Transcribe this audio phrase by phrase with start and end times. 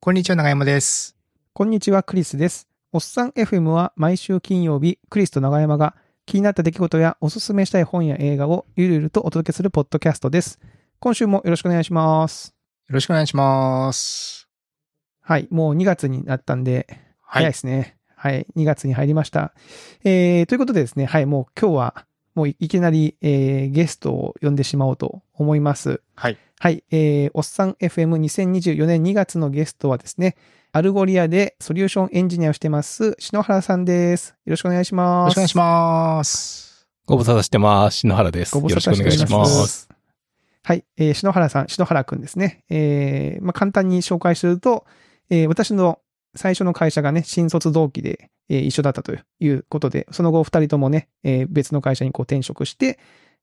[0.00, 1.16] こんにちは、長山です。
[1.52, 2.68] こんにちは、クリスです。
[2.92, 10.60] おっさん FM は毎週金曜日、クリスと長山が気になった出来事やおすすめしたい本や映画をゆるゆるとお届けするポッドキャストです。
[11.00, 12.54] 今週もよろしくお願いします。
[12.88, 14.48] よろしくお願いします。
[15.20, 16.86] はい、もう2月になったんで、
[17.20, 17.42] はい。
[17.42, 17.96] 早いですね。
[18.14, 19.52] はい、2月に入りました。
[20.04, 22.06] えー、ということでですね、はい、もう今日は、
[22.36, 26.02] もういきなり、えー、ゲストを呼んでしまおうと思います。
[26.14, 26.38] はい。
[26.60, 30.34] はい、えー、おっさん FM2024 年2月のゲストはですね、
[30.72, 34.30] Algolia でソリューションエンジニアをしてます、篠原さんです。
[34.44, 36.31] よろしくお願いします。
[36.31, 36.88] よろしくお願いします。
[37.06, 37.98] ご無沙汰してます。
[37.98, 38.56] 篠原です。
[38.56, 39.46] よろしくお願いしま。
[39.46, 39.88] す。
[40.64, 42.64] はい、えー、篠原さん、篠原くんですね。
[42.70, 44.84] えー、まあ、簡単に紹介すると、
[45.30, 46.00] えー、私の
[46.34, 52.98] 最初の会社がね、新卒同期で、えー一緒だったということで、その後二人ともね、えー別の会社にこう転職して、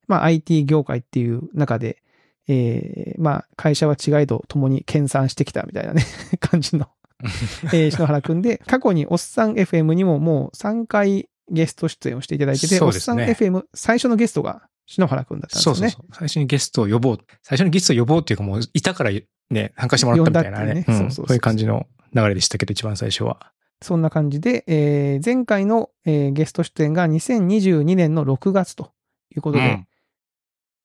[0.05, 2.01] まあ、IT 業界っていう中で、
[2.47, 6.03] えー、まあ、会社は違いど共に研鑽してきたみたいなね、
[6.39, 6.87] 感じの、
[7.73, 15.77] えー、篠原くんで、過去におっさん FM にももう3回ゲスト出演をしていただいてて、ねおっさん FM 最初のゲストが篠原くんだったんですよね。
[15.79, 16.15] そうそうそう。
[16.15, 17.17] 最初にゲストを呼ぼう。
[17.41, 19.11] 最初にゲストを呼ぼうっていうかもう、いたから
[19.49, 20.85] ね、参加してもらったみたいなね。
[20.87, 23.51] うそうそうそういう感じの流れでしたけど、一番最初は。
[23.81, 28.91] そんな感じで、えー前回の、えーゲスト出演が2022年の6月と
[29.35, 29.87] いうことで、うん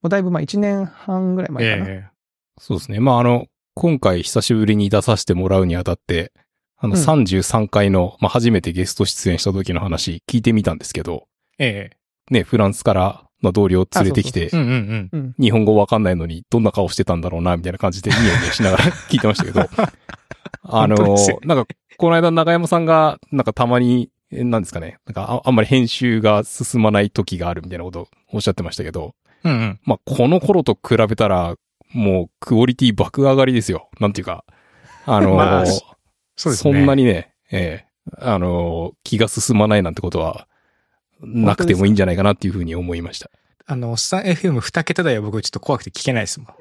[0.03, 1.91] もうだいぶまあ1年半ぐらい前かな。
[1.91, 2.11] え
[2.59, 3.01] そうですね。
[3.01, 6.33] まあ、あの、今回久しぶりに出させてもらうにあたって、
[6.77, 7.03] あの、うん。
[7.03, 11.27] 33回の、まあ、初めてゲスト出演した時の話聞いてみたんですけど、
[11.59, 12.35] ええ。
[12.35, 14.51] ね、フランスからの同僚を連れてきて。
[15.39, 19.61] 日本語わかんないのにどんな顔してたんだろうな、みたいな感じでニヤニヤしながら聞いてましたけど、
[20.63, 29.15] あのなんか、この間長山さんが、なんかたまに、えなんですかね、なんかああんまり編集が進まない時があるみたいなことをおっしゃってましたけど、
[29.45, 29.81] うんうん。
[29.85, 31.57] まあ、この頃と比べたら、
[31.93, 33.89] もう、クオリティ爆上がりですよ。
[34.01, 34.45] なんていうか、
[35.07, 35.67] あのー まあ
[36.37, 36.57] そね。
[36.57, 40.47] そんなにね、ええあのー気が進まないなんてことは、
[41.21, 43.31] なくてもいいんじゃないかなっていうふうに思いました。
[43.67, 46.49] あの、おっさん FM2 桁台は僕ちょっと怖くて聞けないですもん。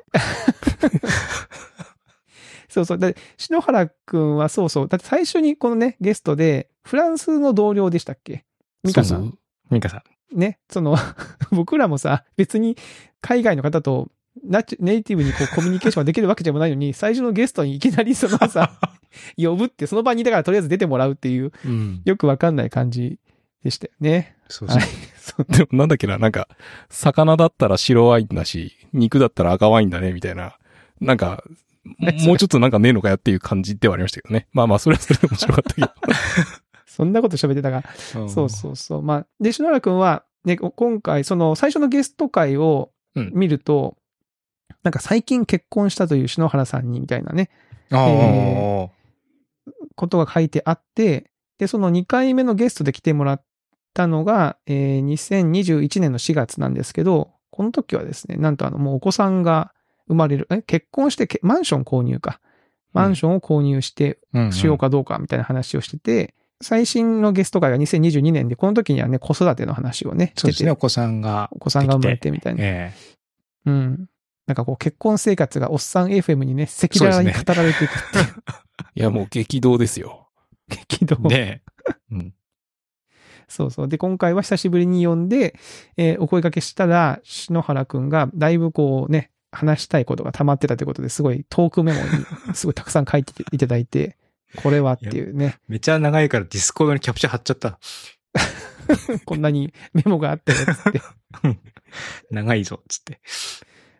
[2.70, 2.98] そうそう。
[3.00, 4.88] で、篠原くんはそうそう。
[4.88, 8.46] だって最初にこのね、ゲストで、フランスの同僚でしたっけ？
[8.84, 9.38] ミカさん。
[9.72, 10.04] ミカさん。
[10.34, 10.96] ね、その、
[11.52, 12.78] 僕らもさ、別に
[13.22, 14.12] 海外の方と
[14.44, 18.80] ナチュネイティブにこうコミュニケーションができるわけでもないのに、 最初のゲストにいきなりそのさ、
[19.38, 22.02] 呼ぶって、その場にいたからとりあえず出てもらうっていう、うん。
[22.06, 23.20] よくわかんない感じ
[23.64, 24.36] でしたよね。
[24.48, 24.78] そうそう。
[24.78, 24.88] はい。
[25.18, 26.48] そうでもなんだっけな、なんか、
[26.90, 30.58] 魚だったら白ワインだし、肉だったら赤ワインだね、みたいな。
[31.02, 31.44] なんか、
[31.98, 34.48] ももうちょっとなんかねえのかやっていう感じではありましたけどね。
[34.54, 35.88] まあまあ、それはそれで面白かったけど。
[37.00, 37.84] そんなこと喋ってたが、
[38.28, 39.02] そうそうそう。
[39.02, 43.32] まあ、で、篠原くんは、ね、今回、その最初のゲスト会をうん。
[43.34, 43.98] 見ると、
[44.84, 47.50] なんか最近結婚したという篠原さんにみたいなね、
[47.90, 48.90] ああ、え
[49.96, 53.44] ことが書いてあって、で、その2回目のゲストで来てもらっ
[53.94, 59.74] たのが、えー2021年の4月なんですけど、この時はですね、なんとあの、もうお子さんが
[60.08, 62.40] 生まれる、え、結婚してけ、マンション購入か。
[62.94, 64.52] マンションを購入してうんうん。
[64.54, 71.50] しようかどうかみたいな話をしてて、最新のゲスト会が2022年で、この時にはね、子育ての話をね、してて、そうですね、お子さんが。
[71.52, 72.64] お子さんが生まれてみたいな。
[72.64, 72.94] え
[73.66, 74.10] うん。
[74.46, 78.26] なんかこう、結婚生活がおっさん FM にね、赤裸々に語られていくっていう、
[78.96, 80.28] いや、もう激動ですよ。
[80.68, 81.18] 激動。
[81.26, 81.28] え。
[81.30, 81.62] ねえ。
[82.12, 82.34] うん。
[83.48, 83.88] そうそう。
[83.88, 85.56] で、今回は久しぶりに呼んで、
[85.98, 94.18] えーお声掛けしたら、篠原くんがだいぶこうね、話したいことが溜まってたということで、すごいトークメモにすごいたくさん書いていただいて、
[94.58, 97.80] これはっていうね、めっちゃ長いから Discord にキャプチャー貼っちゃった。
[99.26, 101.02] こんなにメモがあったよ、つって。
[102.32, 103.20] 長いぞ、つって。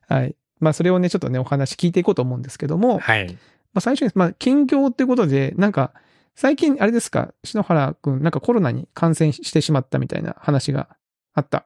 [0.08, 0.36] はい。
[0.60, 3.28] まあ、それをね、ちょっとね、お話聞いていこうと思うんですけども、はい。
[3.28, 3.38] ま
[3.76, 5.94] あ、最初に、まあ、近況っていうことで、なんか、
[6.36, 10.90] 最近、あれですか、篠原くん、なんかコロナに感染してしまったみたいな話が
[11.34, 11.66] あった。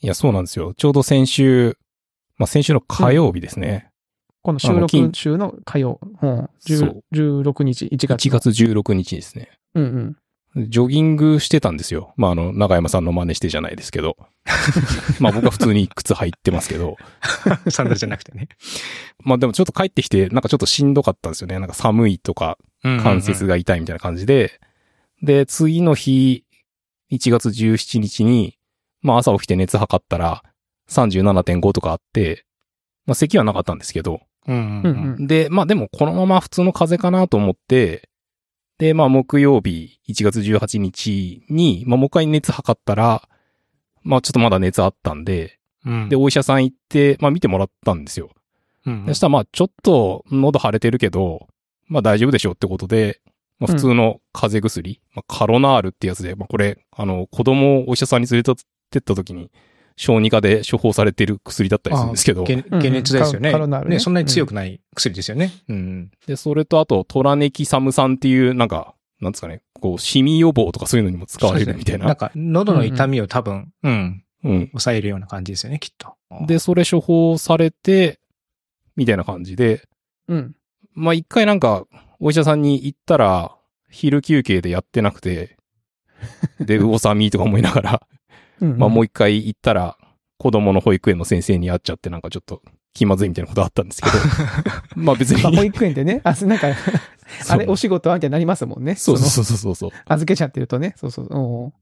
[0.00, 0.74] いや、そうなんですよ。
[0.74, 1.76] ちょうど先週、
[2.36, 3.91] まあ先週の火曜日ですね。
[4.42, 8.40] この収録中の火曜、うん、そう10 16日、1月1の。
[8.40, 9.50] 月16日ですね。
[9.74, 10.16] うんうん。
[10.56, 12.12] ジョギングしてたんですよ。
[12.16, 14.16] まああの、長山さんの真似してじゃないですけど。
[15.18, 16.96] まあ僕は普通に靴履いてますけど。
[17.70, 18.48] サンダルじゃなくてね。
[19.20, 21.58] まあでもちょっと帰ってきて、なんかちょっとしんどかったんですよね。
[21.58, 24.60] なんか寒いとか、関節が痛いみたいな感じで。
[25.22, 26.44] で、次の日、
[27.10, 28.58] 1月17日に、
[29.00, 30.42] まあ朝起きて熱測ったら、
[30.90, 32.44] 37.5とかあって、
[33.06, 34.20] まあ咳はなかったんですけど。
[34.46, 35.26] うんうんううんんうん。
[35.26, 38.08] で、まあでもこのまま普通の風邪かなと思って、
[38.78, 43.28] で、まあ木曜日、1月18日に、まあもう一回熱測ったら、
[44.02, 46.08] まあちょっとまだ熱あったんで、うん。
[46.08, 48.30] で、お医者さん行って、まあ見てもらったんですよ。
[48.86, 51.46] うんそしたらまあちょっと喉腫れてるけど、
[51.86, 53.20] まあ大丈夫でしょうってことで、
[53.60, 58.54] まあ普通の風邪薬、まあカロナールってやつで、まあこれ、あの、子供をお医者さんに連れてっ
[58.90, 59.52] てった時に、
[59.96, 63.52] 小児科で処方されてる薬だったりするんですけど、解解熱ですよね。
[63.52, 65.52] ねね、そんなに強くない薬ですよね。
[65.68, 66.10] うん。
[66.26, 72.06] で、それとあと、トラネキサム酸っていう、なんか、なんですかね、こう、シミ予防とかそういうのにも使われるみたいな。
[72.06, 74.66] なんか、喉の痛みを多分、うん、うん。
[74.68, 76.14] 抑えるような感じですよね、きっと。
[76.46, 78.18] で、それ処方されて、
[78.96, 79.82] みたいな感じで、
[80.28, 80.56] うん。
[80.94, 81.86] まあ一回なんか、
[82.20, 83.56] お医者さんに行ったら、
[83.90, 85.56] 昼休憩でやってなくて、
[86.60, 88.06] で、 うおさみとか思いながら、
[88.62, 88.78] うん。
[88.78, 89.98] まあもう一回行ったら、
[90.38, 92.62] 子供の保育園の先生に会っちゃってなんかちょっと
[92.94, 94.14] 気まずいみたいなことあったんですけど、
[94.96, 96.68] まあ別にまあ、保育園でね、あ、なんか、
[97.48, 98.92] あれ、そうお仕事はみたいになりますもんね。
[98.92, 99.90] のそうそうそうそうそう。
[100.06, 100.94] 預けちゃってるとね。
[100.96, 101.28] そうそう。
[101.30, 101.72] お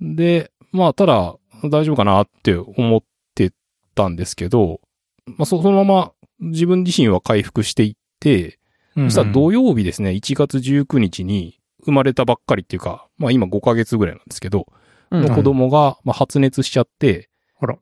[0.00, 3.02] で、まあ、ただ、大丈夫かなって思っ
[3.34, 3.52] て
[3.94, 4.80] たんですけど、
[5.26, 8.58] まあ、そそのまま自分自身は回復していって、
[8.96, 14.83] うんそしたら土曜日ですね、1月19日に生まれたばっかりっていうか、まあ今5ヶ月ぐらいなんですけど、うん
[15.14, 17.30] の子供がまあ発熱しちゃって、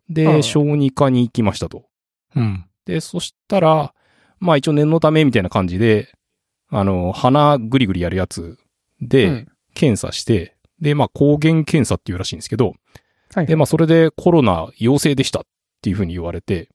[0.08, 1.84] で、ら小児科に行きましたと。
[2.36, 2.64] うん。
[2.86, 3.94] で、そしたら、
[4.38, 6.12] まあ一応念のためみたいな感じで、
[6.68, 8.58] あの、鼻ぐりぐりやるやつ
[9.00, 12.74] で、うん検査して、で、まあ抗原検査っていうらしいんですけど、
[13.34, 13.46] はい。
[13.46, 15.42] で、まあそれでコロナ陽性でしたっ
[15.80, 16.68] ていうふうに言われて。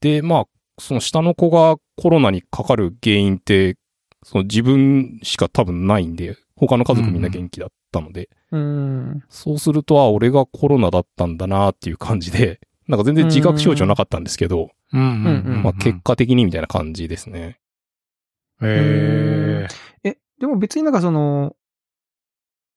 [0.00, 0.44] で、まあ、
[0.78, 3.76] その下の子がコロナにかかる原因って、
[4.22, 9.24] その自分しか多分ないんで、他の家族みんな元気だったので、うん。
[9.28, 17.58] そうすると、あ、俺がコロナだったんだなっていう感じで、 なんか全然自覚症状なかったんですけど、うんうんうんうんまあ結果的にみたいな感じですね。
[18.62, 19.66] へ
[20.04, 20.08] え。
[20.08, 21.54] え、でも別になんかその、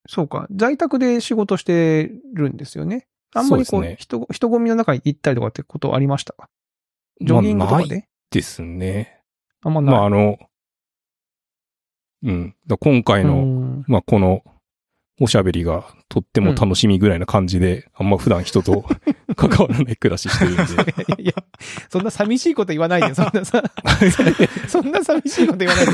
[0.07, 3.07] そうか、在宅で仕事してるんですよね。
[3.33, 6.33] あんまりこう、そうね人、人混みの中に行ったりとかってことありました？
[6.33, 6.49] か
[7.21, 9.21] ジョギングとまあないかで、ですね。
[9.61, 9.95] あんまない。
[9.95, 10.37] まああの、
[12.23, 12.55] うん。
[12.67, 14.43] だ今回の、うんまあこの、
[15.23, 18.83] おしゃべりがとっても楽しみぐらいな感じで、あんま普段人と
[19.37, 21.21] 関わらない暮らししてるんで。
[21.21, 21.33] いや、
[21.89, 23.61] そんな寂しいこと言わないで、そんなさ、
[24.67, 25.93] そんな寂しいこと言わないで。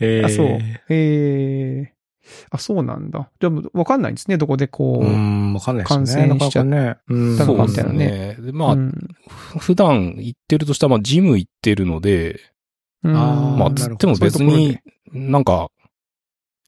[0.00, 0.58] へあ、そう。
[0.88, 3.28] えー、あ、そうなんだ。
[3.38, 5.06] じゃあ、わかんないんですね、どこでこう。
[5.06, 6.28] うん、わかんないですね。
[6.28, 6.96] 感染しちゃなかなかね。
[7.08, 8.92] うんたのかみたいなねまあ、うん
[9.28, 12.40] ふ普段行ってるとしたら、まあ、ジム行ってるので、
[13.02, 14.78] まあ、つっても別に、
[15.12, 15.68] なんか、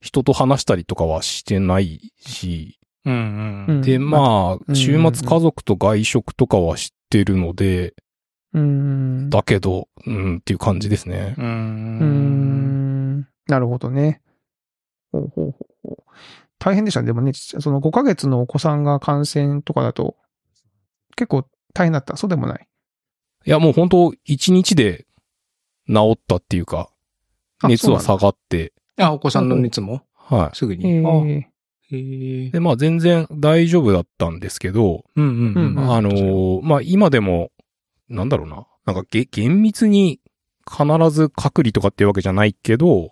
[0.01, 3.81] 人と話したりとかはしてないし、うんううんん。
[3.81, 7.93] で、まあ、ん週末家族と外食とかはしてるので、
[8.53, 9.29] うん。
[9.29, 11.35] だけど、うん、っていう感じですね。
[11.37, 11.41] う。
[11.41, 13.27] うんん。
[13.47, 14.21] なるほどね。
[15.11, 16.03] ほうほうほうほう。
[16.57, 17.07] 大変でしたね。
[17.07, 20.17] でもね、その5ヶ月のお子さんが感染とかだと、
[21.15, 22.17] 結構大変だった。
[22.17, 22.67] そうでもない。
[23.45, 25.05] いや、もう本当一日で
[25.87, 26.91] 治ったっていうか、
[27.61, 30.03] あ熱は下がって、あ、お子さんの熱も？
[30.13, 31.45] はすぐえに。
[31.91, 32.51] え。
[32.51, 35.75] で、まあ全然大丈夫だったんですけど、うんうんうん。
[35.75, 37.51] うんあのーまあ、今でも、
[38.09, 38.67] なんだろうな。
[38.85, 40.19] なんかげ、厳密に
[40.69, 43.11] 必ず隔離とかっていうわけじゃないけど、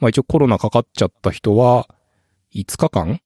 [0.00, 1.88] まあ一応コロナかかっちゃった人は、
[2.54, 3.20] 5日間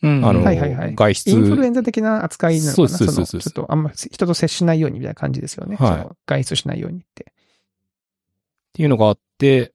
[0.00, 1.30] うんあのー、はいはいはい外出。
[1.30, 2.88] インフルエンザ的な扱いなのかな？
[2.88, 5.76] そうそうそうそうのちょっとあんま人と接しないようにみたいな感じですよね。
[5.76, 7.24] はい外出しないようにって。
[7.24, 7.34] っ
[8.74, 9.72] ていうのがあって、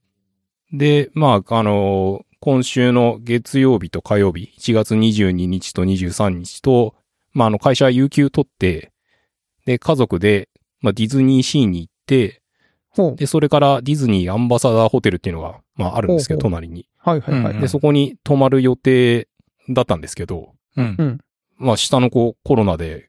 [0.73, 6.93] で、まあ、あのー今週の月曜日と火曜日、1月22日と23日と、
[7.31, 8.91] まあ、あの、会社は有給取って、
[9.65, 10.49] で、家族で、
[10.81, 12.41] まあ、ディズニーシーに行って。
[13.15, 16.85] で、それからディズニーアンバサダーホテルっていうのが、まあ、あるんですけど、ほう隣に。
[16.97, 17.53] はいはいはい。
[17.53, 19.29] うんで、そこに泊まる予定
[19.69, 21.19] だったんですけど、うんうん
[21.55, 23.07] まあ、下の子コロナで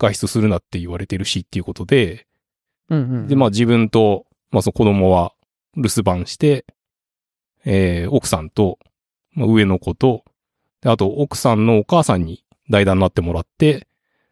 [0.00, 2.26] 外出するなって言われてるしっていうことで、
[2.90, 3.28] うんうん。
[3.28, 5.34] で、まあ自分と、まあその子供は
[5.76, 6.64] 留守番して、
[7.64, 8.78] えー、奥さんと、
[9.32, 10.24] まあ、上の子と、
[10.80, 13.86] で、あと奥さんのお母さんに代打になってもらって、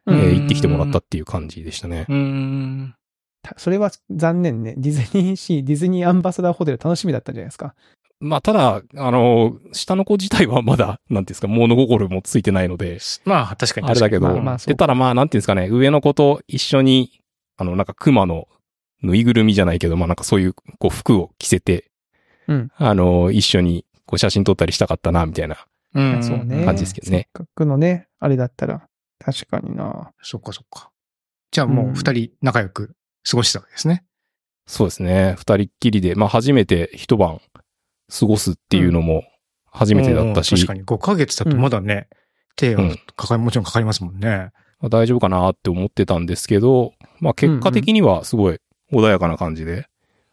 [0.07, 2.07] えうんー行ってきてもらったっていう感じでしたね。
[2.09, 2.95] うん。
[3.43, 4.75] たそれは残念ね。
[4.77, 7.75] ディズニーシー、ディズニーアンバサダーホテル楽しみだったんじゃないですか。
[8.19, 13.91] まあただ、あの、下の子自体はまだ、なんていうんですか、物心もついてないので、まあ、確かに確かに。
[13.91, 17.23] あれだけど、まあまあで、ただまあ、なんていうんですかね、上の子と一緒に、
[17.57, 18.47] あの、なんか熊の
[19.03, 21.90] ぬいぐるみじゃないけど、まあなんかそういう、こう服を着せて、
[22.49, 22.71] うん。
[22.77, 25.67] あの、一緒に、こう写真撮ったりしたかったな、みたいな。
[25.93, 26.23] 感
[26.77, 27.19] じですけどね。
[27.19, 28.87] せっかくのね、あれだったら、
[29.19, 30.13] 確かにな。
[30.23, 30.91] そっかそっか。
[31.51, 32.95] じゃあもう二人仲良く
[33.29, 34.05] 過ごしたわけですね。
[34.67, 35.35] そうですね。
[35.37, 37.41] 二人っきりで、まあ初めて一晩
[38.09, 39.25] 過ごすっていうのも
[39.67, 42.09] 初めてだったし、うん確かに5ヶ月だとまだね、
[42.57, 44.53] 手はうんかかり、もちろんかかりますもんね。
[44.79, 48.59] まあ大丈夫かなって思ってたんですけど、まあ結果的にはすごい
[48.93, 49.87] 穏やかな感じで、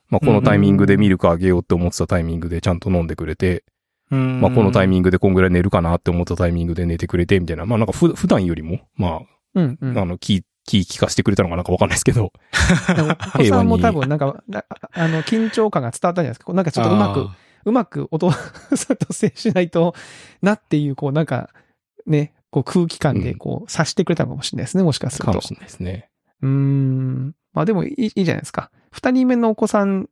[0.09, 3.63] まあこのタイミングでミルクあげようって思ってたタイミングでちゃんと飲んでくれて、
[4.09, 9.21] まあこのタイミングでこんぐらい寝るかなって思ったタイミングで寝てくれてみたいな、まあなんかふ普段よりも、ま
[9.55, 12.31] うん、うんあ、あの、気、気聞かせてくれたのかなんかわかんないですけど、
[13.35, 16.53] お子さんも多分なんか、なあの、緊張感が伝わったんじゃないですか。
[16.53, 17.27] なんかちょっとうまく、
[17.65, 19.95] うまくお父さんと接しないと
[20.41, 21.49] なっていう、こうなんか、
[22.05, 25.41] ね、こう空気感でこう、察してくれたのかもしれないですね、もしかするとかも。
[25.41, 26.09] しれないですね。
[26.41, 27.35] うーん。
[27.53, 28.69] まあでもいいいいじゃないですか。
[28.97, 30.09] 二人目のお子さん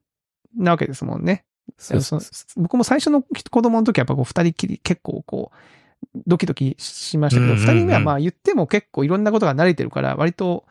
[0.55, 1.43] なわけですもんね。
[1.79, 2.21] そうその
[2.57, 10.65] 僕も最初の子供の時はやっぱこう二人きり結構こう、ドキドキしましたけど、うんうんうん二人目はまあ言っても結構いろんなことが慣れてるから、割と、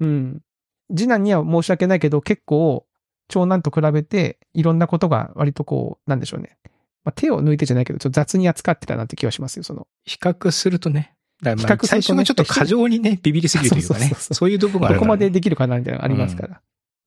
[0.00, 0.40] うん、
[0.88, 2.86] 次男には申し訳ないけど、結構
[3.28, 6.56] 長男と比べていろんなことが割とこう、なんでしょうね。
[7.04, 9.86] まあ、手を抜いてじゃないけど、ちょっと雑に扱ってたなって気はしますよ、その。
[10.04, 11.14] 比較するとね。
[11.42, 16.48] だからまあ比較するとね最初はちょっと過剰にね、ビビりすぎるというかねそういう部分があるどこまでできるかなみたいなのがありますから。
[16.48, 16.56] うん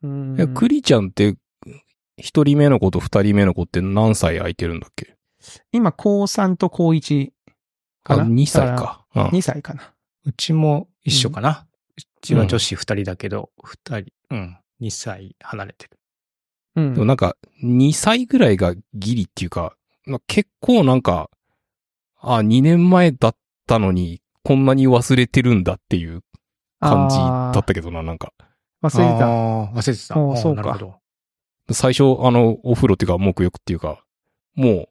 [0.04, 1.36] いや、クリちゃんって、
[2.18, 5.16] 一人目の子と二人目の子って何歳空いてるんだっけ？
[5.72, 7.32] 今、高3と高1
[8.04, 8.76] あ、かな？2歳。
[8.76, 9.06] か。
[9.16, 9.94] うん2歳かな。
[10.26, 11.68] うちも一緒かな。
[11.98, 16.00] うちは女子二人だけど、二人、うん、2歳離れてる。
[16.76, 16.94] うん。
[16.94, 21.30] でもなんか、2歳ぐらいがギリっていうか、まあ結構なんか、
[22.20, 23.36] あ、2年前だっ
[23.68, 26.24] たのに、こんなに忘れてるんだっていう
[26.80, 28.34] 感じだったけどな、なんか。
[28.82, 29.26] 忘れてた。
[29.28, 30.16] 忘れてた。
[30.16, 30.80] あーおーそうか。
[31.72, 34.04] 最初、あの、お風呂っていうか、沐浴っていうか、
[34.56, 34.90] もう、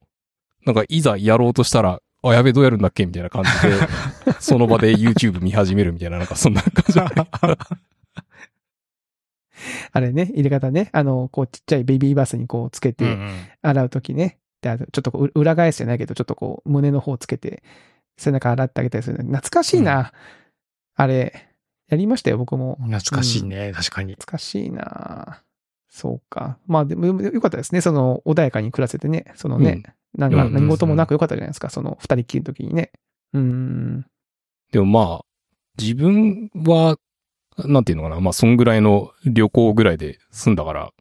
[0.64, 3.74] なんか、いざやろうとしたら、あ、やべえ、どうやるんだっけみたいな感じで、
[4.40, 7.00] その場で YouTube 見始めるみたいな、なんか、そんな感じ。
[9.92, 10.90] あれね、入れ方ね。
[10.92, 13.30] あの、こうちっちゃいベビーバスにこうつけてうんうん
[13.62, 14.38] 洗うときね。
[14.62, 17.62] で、あとちょっとこう裏返すじゃないけど、ちょっとこう胸の方つけて
[18.16, 19.24] 背中洗ってあげたりするの。
[19.24, 20.12] 懐かしいな。
[20.94, 21.49] あれ、
[21.90, 22.76] やりましたよ、僕も。
[22.80, 24.14] 懐かしいね、確かに。
[24.14, 25.42] 懐かしいな。
[25.88, 26.56] そうか。
[26.66, 27.80] まあでもよかったですね。
[27.80, 29.32] その穏やかに暮らせてね。
[29.34, 31.70] そのね、うん何事もなくよかったじゃないですか。
[31.70, 32.90] その二人っきりの時にね。
[33.32, 34.06] うん。
[34.72, 35.24] でもまあ、
[35.80, 36.98] 自分は、
[37.58, 40.92] なんていうのかな、まあ、そんぐらいの旅行ぐらいで済んだから、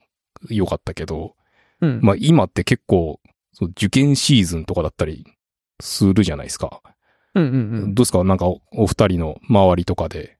[0.50, 1.36] よかったけど、
[1.82, 2.00] うん。
[2.04, 3.20] まあ、今って結構、
[3.52, 5.26] そう受験シーズンとかだったり
[5.82, 6.82] するじゃないですか。
[7.34, 7.96] うんうんうん。
[7.96, 8.24] どうですか？
[8.24, 10.38] なんかお、お二人の周りとかで。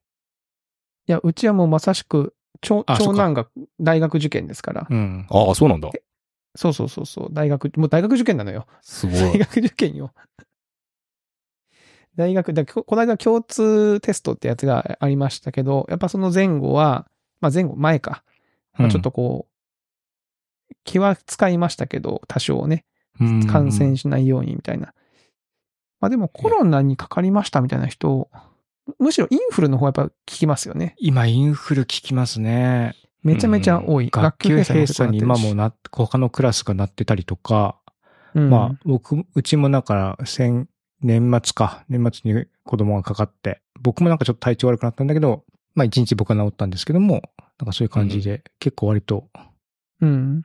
[1.10, 3.48] いや、うちはもうまさしく、長あ長男が
[3.80, 4.88] 大学受験ですから。
[4.88, 5.26] うん。
[5.28, 5.90] ああ、そうなんだ。
[6.56, 7.30] そうそうそうそう。
[7.32, 8.68] 大学、もう大学受験なのよ。
[8.82, 9.40] すご大い。
[9.40, 10.14] 学受験よ。
[12.16, 17.08] 大学、だここの間共通テストってやつがありましたけど、やっぱその前後は、
[17.42, 18.24] まあ前後、前か。
[18.74, 19.48] まあちょっとこ
[20.72, 22.86] う、気は使いましたけど、多少ね、
[23.20, 24.94] うん、感染しないようにみたいな。
[26.00, 28.30] まあでもコロナにかかりましたみたいな人、
[28.98, 30.96] むしろインフルの方がやっぱ聞きますよね。
[30.98, 32.96] 今、インフル聞きますね。
[33.24, 34.10] めちゃめちゃ多い。
[34.10, 37.80] 学級閉鎖閉に今もな他のクラスがなってたりとか、
[38.34, 40.68] てるし、まあ、僕、うちもなんか、先、
[41.02, 45.44] 年末か、年末に子供がかかって、僕もなんかちょっと体調悪くなったんだけど、
[45.76, 47.22] まあ一日僕は治ったんですけども、
[47.60, 49.30] なんかそういう感じで、結構割と、
[50.02, 50.10] うん。
[50.10, 50.42] うん。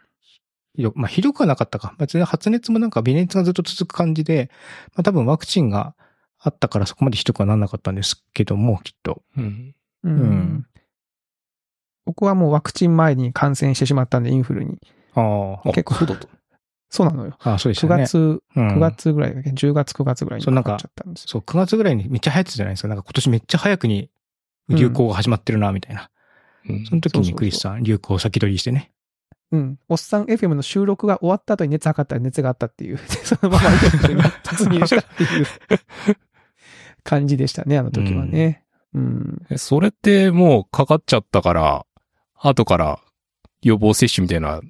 [0.76, 1.94] ひどまあひどくはなかったか。
[1.98, 4.50] 別に発熱もなんか微熱がずっと続く感じで、
[4.94, 5.94] まあ多分ワクチンが
[6.46, 9.22] あったからそこまでひどくはならなかったんですけども、きっと。
[9.36, 9.74] うん。
[10.04, 10.66] うんん
[12.04, 14.78] 僕はもうワクチン前に感染してしまったんで、インフルに。
[15.14, 15.20] あ
[15.64, 16.28] あ、あ結構そうだった。
[16.90, 17.34] そうなのよ。
[17.40, 18.06] ああそうでし9たね。
[18.06, 21.28] 月、うん9月ぐらいだっけ ?10 月、9月ぐらいにそうなっちゃったんですよ。
[21.28, 22.88] そう、9月ぐらいにめっちゃ流行ってたじゃないですか。
[22.88, 24.10] なんか今年めっちゃ早くに
[24.68, 26.10] 流行が始まってるな、みたいな。
[26.68, 28.90] うんその時そうそうそうにクリスさん、流行を先取りしてね。
[29.52, 29.78] うん。
[29.88, 33.68] おっさん FM の収録が終わった後に熱測ったら熱があったっていう、 そのまま
[34.44, 35.46] 突入したっていう
[37.04, 38.64] 感じでしたね、あの時はね。
[38.94, 39.46] うん。
[39.50, 41.86] えそれってもうかかっちゃったから、
[42.34, 43.00] 後から
[43.62, 44.60] 予防接種みたいな、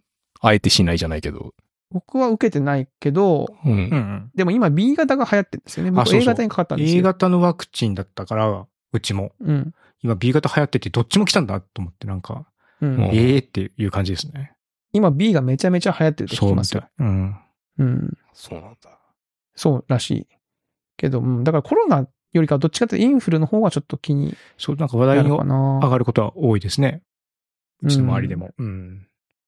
[0.41, 1.55] あえてしないじゃないけど。
[1.91, 3.73] 僕は受けてないけど、うん。
[3.73, 4.31] ん。
[4.35, 5.91] でも今 B 型が流行ってるんですよね。
[5.91, 7.03] 僕あそうそう A 型にかかったんです A よ。
[7.05, 9.33] 型のワクチンだったから、うちも。
[9.41, 9.75] うん。
[10.03, 12.47] 今 B 型流行っててどっちも来たんだと思ってなんか、
[12.81, 12.97] うん。
[12.97, 14.53] うんええっていう感じですね。
[14.93, 16.85] 今 B がめちゃめちゃ流行ってるって聞きますよ。
[16.99, 17.37] うん。
[17.79, 18.19] うん。
[18.33, 18.99] そうなんだ。
[19.55, 20.27] そうらしい。
[20.97, 21.45] けど、うん。
[21.45, 25.31] だからコロナよりかはどっちかというとインフルの方がちょっと気にそう、なんか話な題に。
[25.31, 27.03] 上がることは多いですね。
[27.83, 28.51] うちの周りでも。
[28.59, 29.07] うん。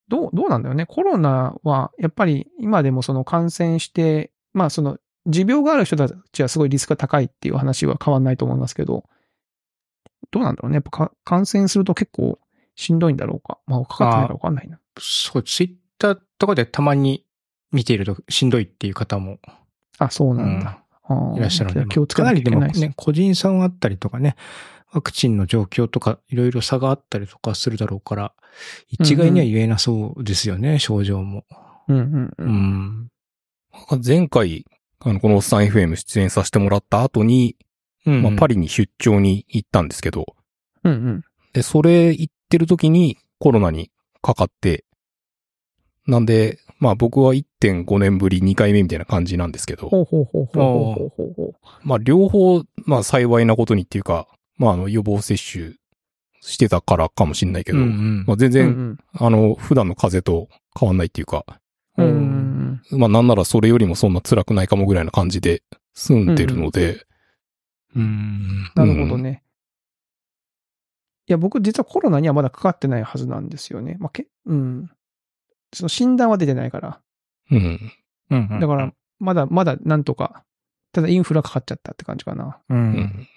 [0.09, 0.87] どう、どうなんだよね。
[0.87, 9.05] コロナは、やっぱり今でもその感染して、まあその、持病がある人たちはすごいリスクが高いっていう話は変わんないと思いますけど、
[10.31, 10.77] どうなんだろうね。
[10.77, 12.39] やっぱか感染すると結構
[12.77, 13.59] しんどいんだろうか。
[13.67, 14.79] まあかかってないからわかんないな。
[14.99, 17.25] そう、ツイッターとかでたまに
[17.73, 19.39] 見ているとしんどいっていう方も
[19.99, 20.79] あ、そうなんだ。
[21.37, 22.89] いらっしゃるので、気をつけかなりでもなきゃいけないです。
[22.89, 24.37] ね、個人差があったりとかね、
[24.93, 28.33] ワクチンの状況とかいろいろ差があったりとかするだろうから、
[28.89, 31.45] 一概には言えなそうですよね、症状も。
[31.89, 32.35] うんうんう。
[32.39, 33.11] うんん。
[34.05, 34.65] 前回、
[35.01, 37.57] あの、このおっさん FM 出演させてもらった後に、
[38.07, 40.37] うんまあ、パリに出張に行ったんですけど、
[40.85, 41.25] うんうん。
[41.53, 43.91] で、それ行ってる時にコロナに
[44.23, 44.85] かかって、
[46.07, 49.89] なんで、まあ僕は1.5年ぶり2回目みたいな感じなんですけど。
[49.89, 55.75] ほうほうほうほうほうほうまあ両方、まあ幸いなことにっていうか、まああの予防接種
[56.41, 61.45] してたからかもしんないけど、うんうん、まあ全然、うんうん、あの、普段の風邪と変わんないっていうか、
[61.97, 65.63] うん、まあなんならそれよりもそんな辛くないかもぐらいな感じで
[65.95, 67.07] 住んでるので、
[67.95, 69.43] うん、うん、なるほどね。
[71.29, 73.97] いや、僕実はコロナにはまだかかってないはずなんですよね。
[73.99, 74.91] まあ、け、うん。
[75.73, 77.01] その診断は出てないから。
[77.51, 77.93] うん。
[78.31, 80.45] うんうんだから、まだ、まだなんとか。
[80.93, 82.59] ただインフラかかっちゃったって感じかな。
[82.69, 82.75] う。
[82.75, 83.29] うんん。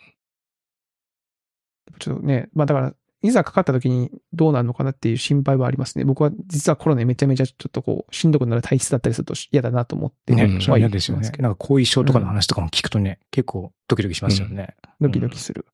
[2.00, 6.06] ちょっとね、まあだから、いざかかった時にどうなるのかなっていう心配はありますね。
[6.06, 11.42] 僕は実はコロナにめちゃめちゃちょっとこう、しんどくなる体質だったりすると嫌だなと思ってね、うん嫌ですよねまあ。
[11.42, 14.76] なんか後遺症とかの話とかも聞くとね、結構ドキドキしますよね。
[15.02, 15.66] ドキドキする。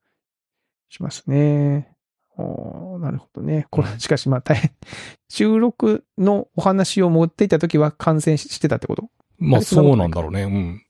[0.90, 1.95] しますね。
[2.38, 3.68] なるほどね。
[3.70, 4.72] これ、しかしまあ大変。
[5.30, 9.10] 収録のお話を持っていた時は感染してたってこと？
[9.38, 10.44] まあそうなんだろうね。
[10.44, 10.82] うん。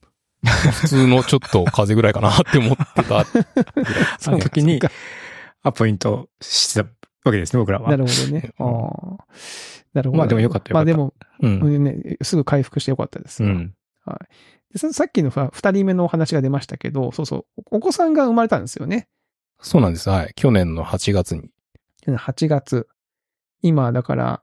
[0.44, 3.26] 普通のちょっと風邪ぐらいかなって思ってた。
[4.20, 4.80] その時に
[5.64, 6.90] アポイントしてた
[7.24, 7.90] わけですね、僕らは。
[7.90, 8.52] なるほどね。
[8.60, 9.26] あうんあ。
[9.94, 10.18] なるほど。
[10.20, 11.60] まあでもよかったよかったまあでも、うん。
[11.60, 13.44] うんね、すぐ回復してよかったです。
[13.44, 13.74] うん。
[14.72, 19.08] でささっきのさ二人目のお話が出ましたけど、そうそう、お子さんが生まれたんですよね。
[19.62, 20.10] そうなんです。
[20.10, 20.34] はい。
[20.36, 21.50] 去年の8月に。
[22.08, 22.88] 8月。
[23.62, 24.42] 今、だから、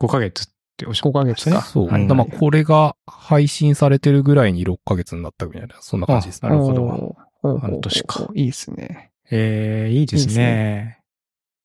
[0.00, 0.46] 5ヶ月っ
[0.76, 1.72] ておっしゃ5ってましたねヶ月か。。
[1.72, 1.86] そう。
[1.88, 6.50] はいだまあこれが配信されてるぐらいに6ヶ月になったみたいな、そんな感じですね。
[6.50, 7.16] なるほど
[7.58, 9.10] 半年かいいですね。
[9.30, 11.00] ええ、いいですいいですね。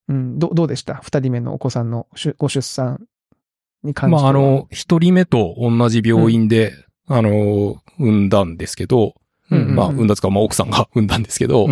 [0.07, 0.95] うん、どどうでした？
[0.95, 3.05] 二人目のお子さんの出ご出産
[3.83, 4.21] に関しては。
[4.23, 6.73] まああの、一人目と同じ病院で、
[7.07, 9.13] あの、産んだんですけど、うんうん
[9.53, 11.67] まあ産んだつか、まあ奥さんが産んだんですけど、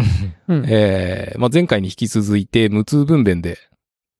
[0.47, 3.57] うん、えーまあ前回に引き続いて無痛分娩でっ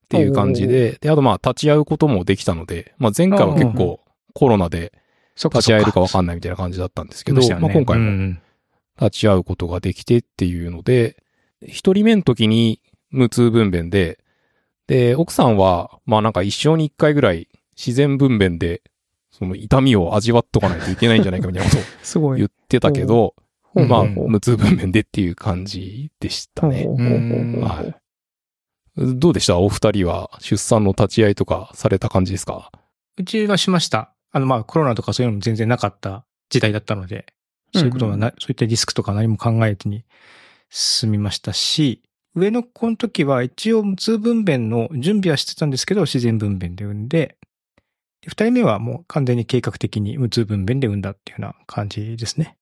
[0.10, 4.02] ていう感じで、で、あとまあ立ち会うこともできたので、まあ前回は結構
[4.34, 4.94] コロナで
[5.36, 8.38] そっか立ち会えるかわかんんないみたいな感じだったんですけど、まあ今回もも。
[9.00, 11.18] 立ち会うことができてっていうので、
[11.66, 14.20] 一人目の時に無痛分娩で、
[14.88, 17.48] で、奥さんは、まあなんか一生に一回ぐらい
[17.78, 18.82] 自然分娩で、
[19.32, 22.40] その痛みを味わっとかないといけないんじゃないかみたいなことを すごい。
[22.40, 23.34] 言ってたけど、
[23.74, 26.86] まあうん無痛分娩でっていう感じでしたね。
[26.88, 27.96] はい。
[28.98, 29.58] どうでした？
[29.58, 32.72] お二人は出産の立ち会いとかされた感じですか？
[33.18, 34.14] うちはしました。
[34.32, 37.26] あの、まあ、コロナとかそういうのも全然なかった時代だったので、
[37.74, 40.04] そういうことはな、そういったリスクとか何も考えずに
[40.70, 42.02] 進みましたし、
[42.36, 47.38] 上の子の時は一応無痛分娩の準備はしてたんですけど、自然分娩で産んで、
[48.22, 52.56] で二人目はもう完全に計画的に無痛分娩で産んだっていうような感じですね。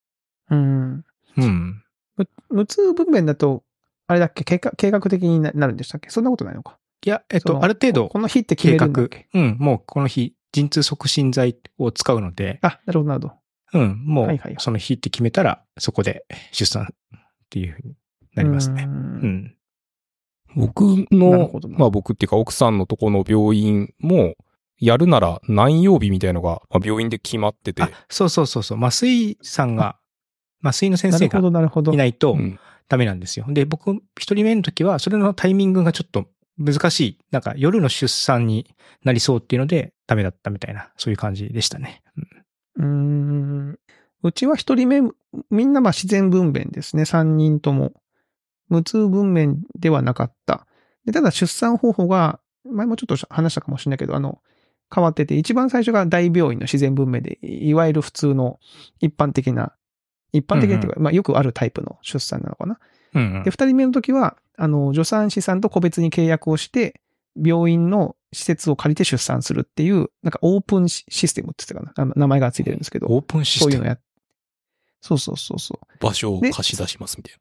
[0.50, 1.06] うん。
[1.38, 1.84] うん。
[2.18, 3.64] む無痛分娩だと、
[4.08, 4.44] あれだっけ？
[4.44, 6.10] 計画計画的にななるんでしたっけ？
[6.10, 6.78] そんなことないのか。
[7.06, 13.36] いや、えっと、ある程度この日って決計画めるんだっけ、うん、もうこの日、陣痛促進剤を使うので、あ、なるほど、なるほ
[13.74, 13.80] ど。
[13.80, 17.96] うん、もはいはいうその日って決めたら、そこで出産っていうふうに
[18.36, 18.84] なりますね。
[18.84, 18.94] ううん
[19.28, 19.56] ん。
[20.56, 20.82] 僕
[21.12, 24.34] のまあ僕っていうか奥さんのとこの病院も、
[24.82, 28.78] やるなら何曜日みたいのが、まあ、病院で決まってて、あ、そうそうそうそう。
[28.78, 29.99] 麻酔さんが、
[30.62, 31.40] 麻酔の先生が。
[31.94, 33.46] いないとうんダメなんですよ。
[33.48, 36.26] で、僕、一人目の時は、それのタイミングがちょっと
[36.58, 37.18] 難しい。
[37.30, 38.66] なんか夜の出産に
[39.04, 42.02] なりそうっていうので、ダメだったみたいな、そういう感じでしたね。
[42.16, 42.40] うん
[42.80, 43.80] うーん。
[44.24, 45.02] うちは一人目、
[45.52, 47.06] みんなまあ自然分娩ですね。
[47.06, 47.94] 三人とも。
[48.68, 50.68] 無痛分娩ではなかった。
[51.06, 54.42] でただ出産方法が、前もちょっと話したかもしれないけど、あの、
[54.94, 58.60] 変わってて、一番最初が大病院の自然分娩で、いわゆる普通の
[59.00, 59.74] 一般的な、
[60.32, 62.80] 一般的なっていうか、まあよくあるタイプの出産なのかな。
[63.14, 67.02] うんうんで、二人目の時は、あの、助産師さんと個別に契約をして、
[67.36, 73.72] 病院の施設を借りて出産するっていう、なんかオープンシシステムって言ってたかなあ名前がついてるんですけど、オープンシステム。
[73.72, 74.00] そういうのやっ
[75.02, 75.98] そうそうそうそう。
[76.00, 77.36] 場所を貸し出しますみたい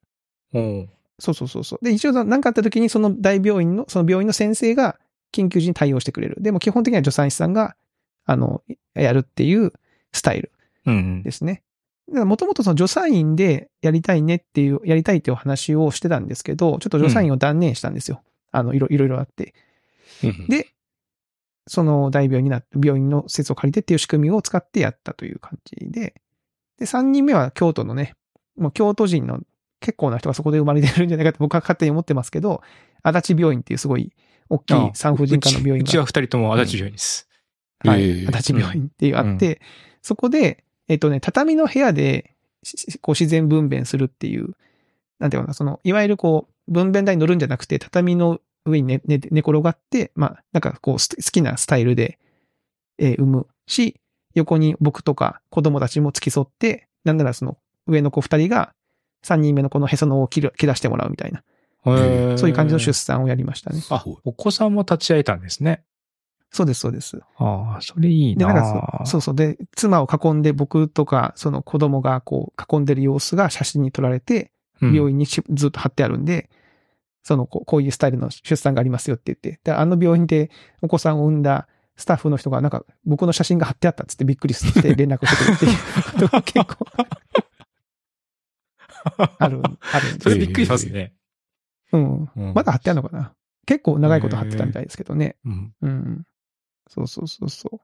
[0.54, 1.84] おうそうそうそうそう。
[1.84, 4.98] で、一応何かあった時にその大病院の、その病院の先生が
[5.32, 6.36] 緊急時に対応してくれる。
[6.40, 7.76] でも基本的には助産師さんが、
[8.24, 8.62] あの、
[8.94, 9.72] やるっていう
[10.12, 10.52] スタイル
[10.86, 11.62] うんうんですね。
[12.10, 18.22] もともとその助産院でやりたいねっていう、やりたいっていうお話をしてたんですけど、ちょっと助産院を断念したんですよ。
[18.50, 19.54] あの、いろいろあって。
[20.48, 20.68] で、
[21.66, 26.14] その大病院になって、病院の施設を借りてっていう仕組みを使ってやったという感じで、
[26.78, 28.14] で、3人目は京都のね、
[28.56, 29.40] もう京都人の
[29.80, 32.62] 結構な人がそこで生まれてるんじゃないかと僕は勝手に思ってますけど、
[33.02, 34.12] 足立病院っていうすごい
[34.48, 37.28] 大きい産婦人科の病院がうちうちは二人とも足立病院です。
[37.80, 38.02] はい。
[38.02, 39.60] ええ足立病院っていうあって、
[40.02, 44.54] そこで、えっとね、畳の部屋で、しこう自然分娩するっていう、
[45.18, 52.18] なんていうのかな、その、いわゆるこう、分娩台に乗るんじゃなくて、畳の上に寝、寝、寝転がって、まあ、なんかこう、す好きなスタイルで、
[52.98, 54.00] えー産むし、
[54.34, 58.72] 横に僕とか子供たちも付き添って、なんならその、上の子二人が、
[59.22, 61.42] 三人目のこのへその緒を切る、切らしてもらうみたいな、
[62.38, 63.82] そういう感じの出産をやりましたね。
[63.90, 65.82] あ、お子さんも立ち会えたんですね。
[66.50, 67.20] そうです、そうです。
[67.36, 69.34] ああ、それいいで、ななんかそう、そうそう。
[69.34, 76.48] で、妻を囲んで僕とか、その子供がこう、囲んでる様子が写真に撮られて、うん病院にしずっと貼ってあるんで、
[77.24, 80.50] そのこう、こういうスタイルの出産がありますよって言って、で、あの病院で
[80.82, 81.66] お子さんを産んだ
[81.98, 85.76] スタッフの人が、なんか、僕の写真が貼ってあったっつってびっくりして連絡してくるっていう
[86.12, 86.86] ことが結構、
[89.16, 91.12] ある、あるんですそれびっくりしますね。
[91.92, 92.30] うん。
[92.36, 93.32] うんまだ貼ってあるのかな
[93.66, 95.36] 結構長いこと貼ってたみたいですけどね。
[95.44, 96.24] うんうん。
[96.88, 97.80] そうそうそうそう。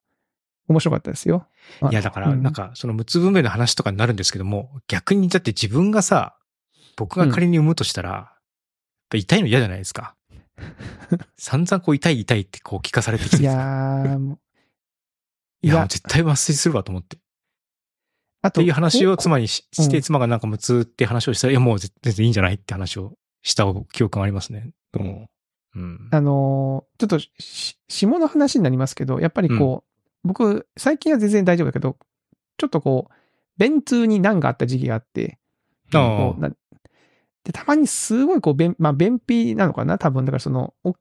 [0.69, 1.47] 面白かったですよ。
[1.91, 6.37] いや、だから、うんなんか、その無痛分娩の話とかになるんですけども、逆にだって自分がさ、
[6.97, 8.27] 僕が仮に産むとしたら、やっ
[9.11, 10.17] ぱ痛いの嫌じゃないですか。
[11.37, 14.39] 散々こう痛い痛いってこう聞かされてきてさいやー、もう
[15.67, 17.17] いや、絶対麻酔するわと思って。
[17.17, 17.21] っ
[18.43, 24.71] あとていう話をこ妻にしうんして、妻がなんか無痛って話をしたら、いや、もう全然いいんじゃないって話をした記憶がありますね。
[24.95, 25.27] うん
[25.75, 26.09] うん。
[26.11, 29.85] あのーちょっとし、下の話になりますけど、やっぱりこ
[30.25, 31.97] う、僕、最近は全然大丈夫だけど、
[32.57, 33.15] ちょっとこう、
[33.59, 35.39] 便通に難があった時期があって、
[37.45, 39.99] で、たまにすごいこう、便、まあ、便秘なのかな？
[39.99, 40.97] 多分、だからその、お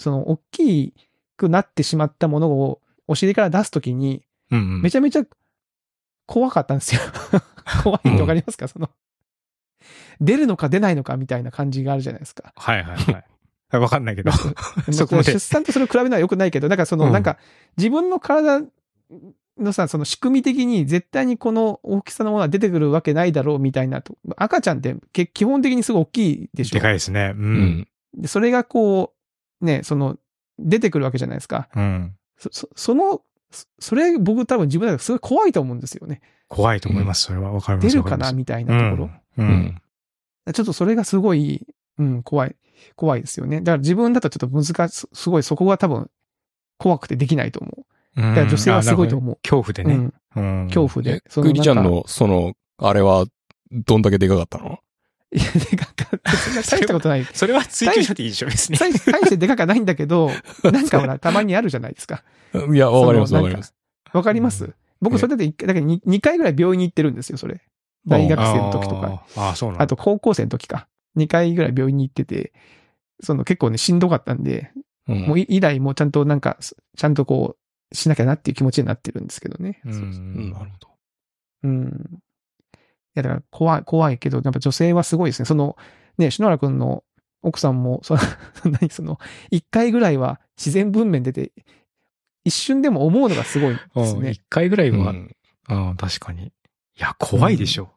[0.00, 0.92] その、大き
[1.36, 4.82] くなってしまったものをお尻から出すときに、うんうん。
[4.82, 5.24] めちゃめちゃ
[6.26, 7.00] 怖かったんですよ。
[7.84, 8.90] 怖いってわかりますか、その、
[10.20, 12.52] 出るのか出ないのかみたいな感じがあるじゃないですか。
[12.56, 13.24] はいはいはい。
[13.80, 14.30] わかんないけど。
[14.92, 17.38] そこ出産とそれを比べるのは良くないけど、なんかその、うんなんか、
[17.76, 18.62] 自分の体
[19.58, 24.16] のさ、その仕組み的に絶対にこの大きさのものは出てくるわけないだろうみたいなと。
[24.36, 26.74] 赤ちゃんってけ基本的にすごい大きいでしょ？
[26.74, 27.34] でかいですね。
[27.36, 27.40] う。
[27.40, 27.88] うん
[28.26, 29.12] それがこ
[29.60, 30.16] う、ね、その、
[30.58, 31.68] 出てくるわけじゃないですか。
[31.74, 32.14] うん。
[32.36, 36.20] そ、そその、そそれ僕多分自分だとすごい怖いと思うんですよね。
[36.48, 37.22] 怖いと思います。
[37.22, 37.88] それはわかります。
[37.88, 39.10] 出るかなみたいなところ？
[39.38, 39.46] うん。
[39.46, 39.80] うん
[40.52, 41.66] ちょっとそれがすごい、
[41.98, 42.54] うん、怖い、
[42.96, 43.60] 怖いですよね。
[43.60, 46.10] だから自分だとちょっと難し、すごいそこが多分
[46.78, 47.70] 怖くてできないと思
[48.16, 48.20] う。
[48.20, 49.38] だだから女性はすごいと思う。
[49.42, 50.10] 恐怖でね。
[50.36, 51.82] うん、恐怖で。、グリちゃん。
[51.82, 53.26] の、その、あれは、
[53.72, 54.78] どんだけでかかったの？
[55.32, 56.36] いや、でかかった。
[56.36, 57.24] そんな大したことない。
[57.34, 58.78] それは追求しちゃっていいでしょ、別に。
[58.78, 60.30] 大 大してでかくはないんだけど、
[60.62, 62.22] なんかほら、たまにあるじゃないですか。
[62.72, 63.74] いや、わかります、そのわかります。
[64.12, 67.60] わかります、うん僕、それで一回、だから 2, 2回ぐらい病院に行ってるんですよ、それ。
[68.06, 69.24] 大学生の時とか。
[69.36, 69.84] あそうなんだ。
[69.84, 70.88] あと、高校生の時か。
[71.16, 72.52] 2回ぐらい病院に行ってて、
[73.20, 74.70] その結構ね、しんどかったんで、
[75.08, 77.56] うんもうい以来もうちゃんとなんか、ちゃんとこ
[77.92, 79.80] う、しなきゃなっていう気持ちになってるんですけどね。
[79.84, 80.88] うんなるほど。
[81.64, 82.20] うん。
[82.74, 82.78] い
[83.14, 85.46] や、だから怖い、怖いけど、やっぱ女性はすごいですね。
[85.46, 85.76] その、
[86.18, 87.04] ね、篠原くんの
[87.42, 89.18] 奥さんも、そそんなにその、
[89.50, 91.52] 一回ぐらいは自然文面出て、
[92.44, 94.42] 一瞬でも思うのがすごいですねうん一。
[94.48, 95.36] 回ぐらいは、うん
[95.68, 96.46] うん、確かに。
[96.46, 96.50] い
[96.96, 97.90] や、怖いでしょ。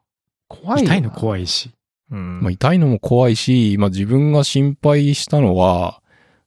[0.46, 0.94] 怖いよな。
[0.94, 1.72] 痛いの怖いし。
[2.10, 2.40] うん。
[2.40, 6.02] まあ、痛いのも怖いし、まあ、自分が心配したのは、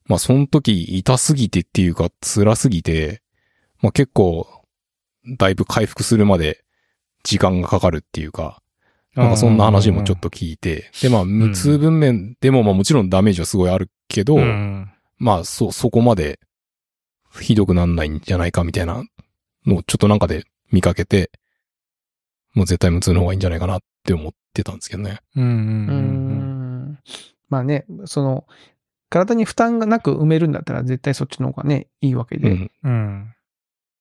[0.06, 3.22] まあ、その時痛すぎてっていうか辛すぎて、
[3.80, 4.46] まあ、結構、
[5.38, 6.64] だいぶ回復するまで
[7.22, 8.60] 時間がかかるっていうか、
[9.14, 14.90] なんかそんな話もちょっと聞いて、で、まあ、無痛分娩でも、まあもちろんダメージはすごいあるけど、うん。
[15.18, 16.40] まあ、そ、そこまで
[17.40, 19.04] ひどくなんないんじゃないかみたいな
[19.66, 21.30] のをちょっとなんかで見かけて、
[22.54, 25.20] もう絶対無痛の方がいいんじゃないかなって思ってたんですけどね。
[25.36, 25.44] うん。
[25.44, 25.46] う。
[25.46, 26.84] うんうん。
[26.92, 26.98] ん。
[27.48, 28.46] まあね、その、
[29.10, 32.50] 体に負担がなく埋めるんだったら絶対そっちの方がね、いいわけで。
[32.50, 32.70] うん。
[32.82, 33.34] うん。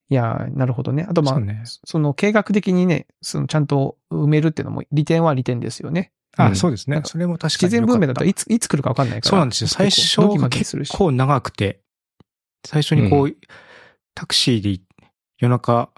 [0.10, 1.06] いやー、なるほどね。
[1.08, 6.12] あとまあ、そうねその計画的にね、そのちゃんと埋めるっていうのも利点は利点ですよね。
[6.38, 7.02] あ、うんそうですね。
[7.06, 9.30] それも確かに自然文明だといつつ、いつ来るか分かんないから。
[9.30, 9.68] そうなんですよ。
[9.68, 11.82] 最初が結構長くて、
[12.66, 13.36] 最初にこう、
[14.14, 14.82] タクシーで
[15.38, 15.90] 夜中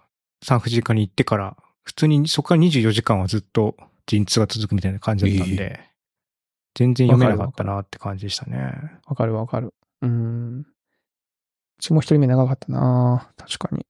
[0.43, 5.79] 産婦人科に行ってから、普通にそこから24時間はずっと陣痛が続くみたいな感じだったんで、
[6.75, 8.73] 全然読めなかったなって感じでしたね。
[9.05, 9.73] わかるわかる。
[10.01, 10.59] うん。
[10.59, 10.65] う
[11.79, 13.85] ちも一人目長かったな確かに。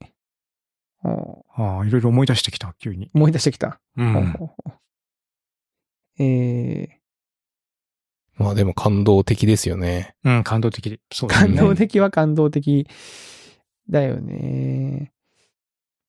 [1.03, 3.09] おああ、いろいろ思い出してきた、急に。
[3.13, 3.79] 思い出してきた。
[3.97, 4.13] うん。
[4.13, 6.99] ほうほうほうえ
[8.35, 10.15] まあでも感動的ですよね。
[10.23, 10.99] うん、感動的で。
[11.11, 11.57] そうー、ですね。
[11.57, 12.87] 感動的は感動的
[13.89, 15.11] だよね。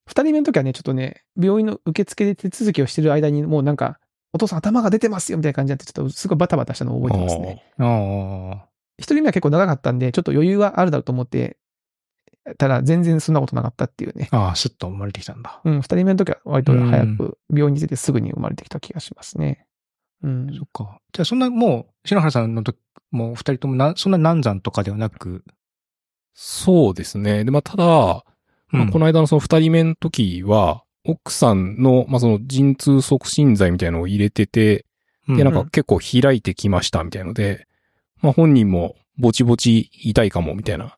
[0.06, 3.98] 二人目の時はね、ちょっとね、病院の受付で手続きをしてる間にもうなんか、
[4.32, 7.64] お父さん頭が出てますよみたいな感じになって、ちょっとすごいバタバタしたのを覚えてますね。
[7.78, 8.68] ああ。
[8.98, 11.56] 一人目は結構長かったんで、ちょっと余裕はあるだろうと思って、
[12.58, 14.28] ただ全然そんなことなかったっていうね。
[14.30, 15.60] ああ、スッと生まれてきたんだ。
[15.64, 19.66] うん、二人目の時は割と早く病院に出てすぐに生まれてきた気がしますね。
[20.22, 20.54] うん。
[20.54, 20.98] そっか。
[21.12, 22.78] じゃあそんなもう、篠原さんの時、
[23.10, 25.44] もう二人ともな、そんな難産とかではなく、
[26.34, 27.44] そうですね。
[27.44, 28.24] で、まあ、ただ、
[28.78, 34.86] まあ、この間のその二人目の時は、奥さんの、まあ、その陣痛促進剤みたいなのを入れてて、
[35.28, 37.66] ので、なんか結構開いてきましたみたいので、
[38.20, 40.96] まあ、本人もぼちぼち痛いかもみたいな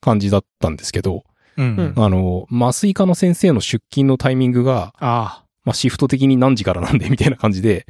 [0.00, 1.24] 感じだったんですけど、
[1.56, 1.94] うん。
[1.96, 5.46] うんあの、麻酔科の先生の出勤のタイミングが、ああ。
[5.64, 7.86] まあ、シフト的に何時からなんでみたいな感じで、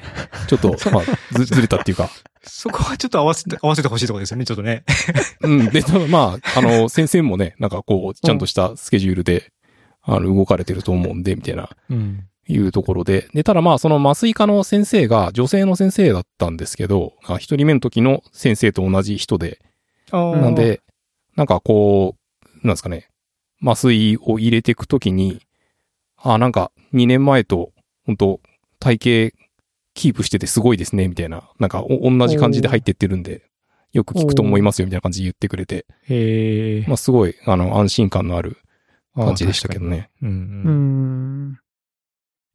[0.49, 1.03] ちょっと、まあ、
[1.39, 2.09] ずずれたっていうか、
[2.46, 4.85] そこはちょっと合わせて、 合わせてほしいところですよね、ちょっとね。
[5.42, 5.68] うん。
[5.70, 9.52] で、まあ、あの、先生もね、なんかこう、ちゃんとしたスケジュールで、
[10.02, 12.24] あの、動かれてると思うんで、みたいな、うん。
[12.48, 13.28] いうところで。
[13.35, 19.59] で、ただまあ、その麻酔科の先生が女性の先生だったんですけど、あ一人目の時の先生と同じ人で。
[20.12, 20.80] なんで、
[21.35, 23.09] なんかこう、なんですかね、
[23.61, 25.40] 麻酔を入れていくときに、
[26.16, 27.72] あ、なんか2年前と、
[28.04, 28.40] 本当
[28.78, 29.45] 体型
[29.96, 31.50] キープしててすごいですね、みたいな。
[31.59, 33.42] なんかお同じ感じで入ってってるんで、
[33.92, 36.85] よく聞くと思いますよ、みたいな感じで言ってくれて、へえ。
[36.87, 38.59] まあすごい、あの、安心感のある
[39.14, 40.11] 感じでしたけどね。
[40.22, 40.26] う。
[40.26, 41.59] うんん。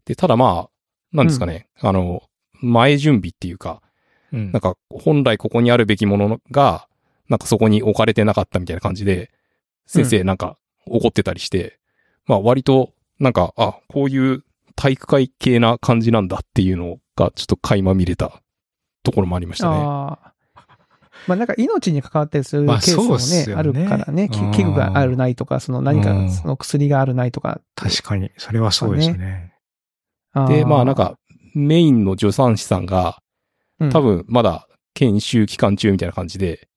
[0.06, 0.70] で、ただまあ、
[1.12, 2.22] なんですかね、あの、
[2.62, 3.82] 前準備っていうか、
[4.32, 4.52] うん。
[4.52, 6.88] なんか本来ここにあるべきものが、
[7.28, 9.32] なんかそこに置かれてなかったみたいな感じで、
[9.88, 11.80] 先生なんか怒ってたりして、
[12.28, 14.44] まあ割と、なんか、あ、こういう
[14.76, 18.42] 体育会系な感じなんだっていうのがちょっと垣間見れた
[19.04, 19.76] ところもありましたね。
[19.76, 20.32] ああ。
[21.28, 24.30] まあなんか命に関わったりするケまあースもね、そうっすよねあるからね。
[24.30, 27.62] 器具があるないとか、その何かうんその薬があるないとか。
[27.76, 28.32] 確かに。
[28.38, 29.54] それはそうですね。
[30.48, 31.16] で、まあなんか、
[31.54, 33.20] メインの助産師さんが、
[33.92, 36.68] 多分まだ研修期間中みたいな感じで、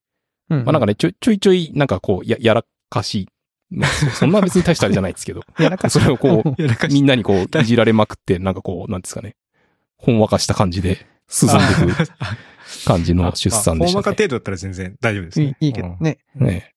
[0.51, 3.29] うん、うんまあなんかね、ちょちょいちょいなんかこう、や、やらかしい。
[3.75, 6.55] まあそそんな別に大したあれじゃないですけど、い や、なんかそれをこう、
[6.89, 9.37] みんなにこう、いじられまくって、なんかこう、なんですかね。
[9.97, 12.09] ほんわかした感じで進んでいく
[12.85, 13.93] 感じの出産であしたね。
[13.93, 15.57] 大まか程度だったら全然大丈夫ですね。
[15.61, 16.19] いいけどね。
[16.35, 16.75] ね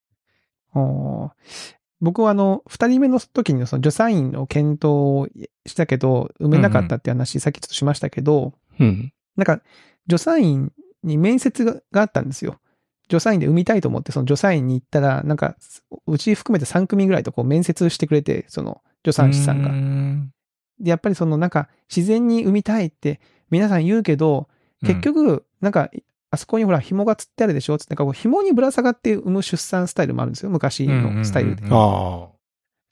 [2.00, 5.28] 僕はあの、二人目の時にその助産院の検討を
[5.66, 9.12] したけど、埋めなかったって話、さっきちょっとしましたけど、うん。
[9.36, 9.62] なんか、
[10.08, 10.72] 助産院
[11.04, 12.60] に面接ががあったんですよ。
[13.10, 15.56] 助産院で産みたいと思って、その助産院に行ったら、なんか、
[16.06, 19.70] うち含めて3組ぐらいとこう面接してくれて、その助産師さんが。
[19.70, 20.32] ん
[20.80, 24.50] で、やっぱりそのなんか、自然に産みたいって皆さん言うけど、
[24.82, 25.90] 結、局、なんか、
[26.30, 27.78] あそこにほら、紐がつってあるでしょ？
[27.78, 30.50] つって、なんかこう紐にぶら下がって産む出産スタイルもあるんですよ。
[30.50, 31.64] 昔のスタイルで。
[31.64, 32.28] うんあ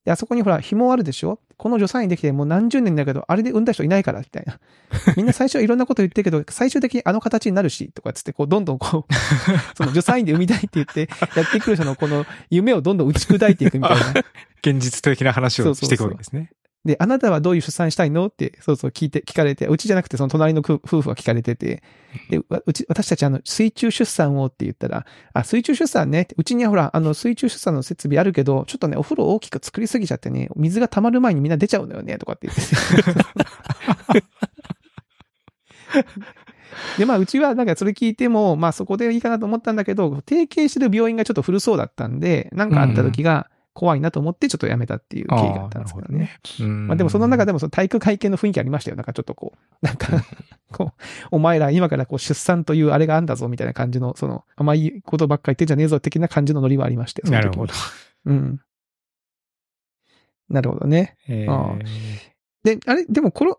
[0.05, 1.39] で、あそこにほら、紐あるでしょ？
[1.57, 4.59] この助産院できてもう何十年だけど、あれで産んだ人いないから、みたいな。
[5.17, 9.13] みんな最初はいろんなこと言ってるけど、最終的にあの形になるし、とかつって、こう、どんどんこう、
[9.75, 14.13] その助産院で産みたいって言って、やってくる人のこの夢をどんどん打ち砕いていくみたいな。
[14.61, 16.51] 現実的な話をしていくわけですね。
[16.85, 18.27] で、あなたはどういう出産したいの？
[18.27, 21.81] って、そうそう聞いて、聞かれて、うちじゃなくてその隣の夫婦が聞かれてて、
[22.29, 26.27] で、わうち、私たちあの、水中出産をって言ったら、あ、水中出産ね。
[26.37, 32.63] うちにはほら、あの、水中出産の設備あるけど、ちょっとね、お風呂大きく作りすぎちゃってね、水が溜まる前にみんな出ちゃうのよね、とかって言って。
[36.97, 46.39] で、まあ、うちはなんかそれ聞いても、まあそこでいいかなと思ったんだけど、提携してる病院がちょっと古そうだったんで、なんかあった時が怖いなと思ってちょっとやめたっていう経緯があったんですけどね。
[46.61, 48.95] うんまあでもその中でもその体育会系の雰囲気ありましたよ。
[48.95, 50.07] なんかちょっとこう、なんか、
[50.71, 57.27] こう、お前ら今からこう出産というあれがあんだぞみたいな感じの、その甘いことばっか言ってんじゃねえぞ的な感じのノリはありましたよ。
[57.27, 57.73] その時になるほど。。
[58.25, 58.61] うん。
[60.47, 61.17] なるほどね。
[61.27, 61.83] えあー
[62.63, 63.57] で、あれ、でもこの、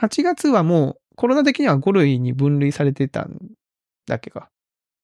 [0.00, 3.36] 8月はもうコロナ的には5類に分類されてたん
[4.06, 4.48] だっけか？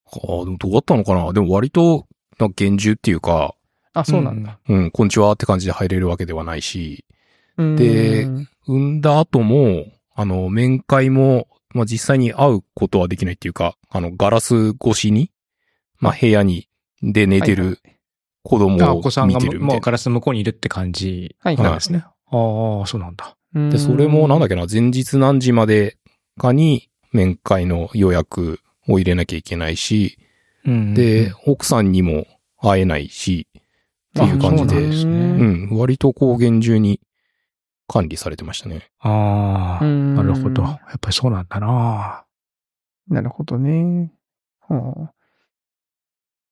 [0.07, 0.17] あ。
[0.17, 1.33] ああ、でもどうだったのかな？
[1.33, 2.07] でも割と、
[2.39, 3.56] なんか厳重っていうか、
[3.97, 4.59] あ、そうなんだ。
[4.69, 7.05] うん、こんにちはって感じで入れるわけではないし、
[7.57, 7.77] うん。
[7.77, 8.29] で
[8.67, 15.31] 産んだ後も、あの、面会も、まあ、実際に会うことはできないっていうか、あの、ガラス越しに、
[15.99, 16.69] まあ、部屋に、
[17.03, 17.71] で寝てはいはい。
[17.71, 17.81] る
[18.43, 19.75] 子供あお子さをんが見てるみたいな。
[19.75, 21.37] もうガラスの向こうにいるって感じ。
[21.41, 22.05] はいなんですね。
[22.05, 22.11] あ
[22.85, 23.37] あ、そうなんだ。
[23.55, 23.71] うん。
[23.71, 25.97] で、それもなんだっけな、前日何時まで
[26.39, 30.19] かに面会の予約を入れなきゃいけないし、
[30.65, 30.95] うん。
[30.95, 32.27] で、奥さんにも
[32.59, 33.47] 会えないし、
[34.25, 35.13] っていう感じあそうなんで、ですね
[35.71, 37.01] うん、割とこう厳重に
[37.89, 38.91] 管理されてましたね。
[39.01, 40.63] ああ、うんなるほど。
[40.63, 42.25] やっぱりそうなんだな。
[43.09, 44.13] なるほどね。
[44.69, 45.13] はあ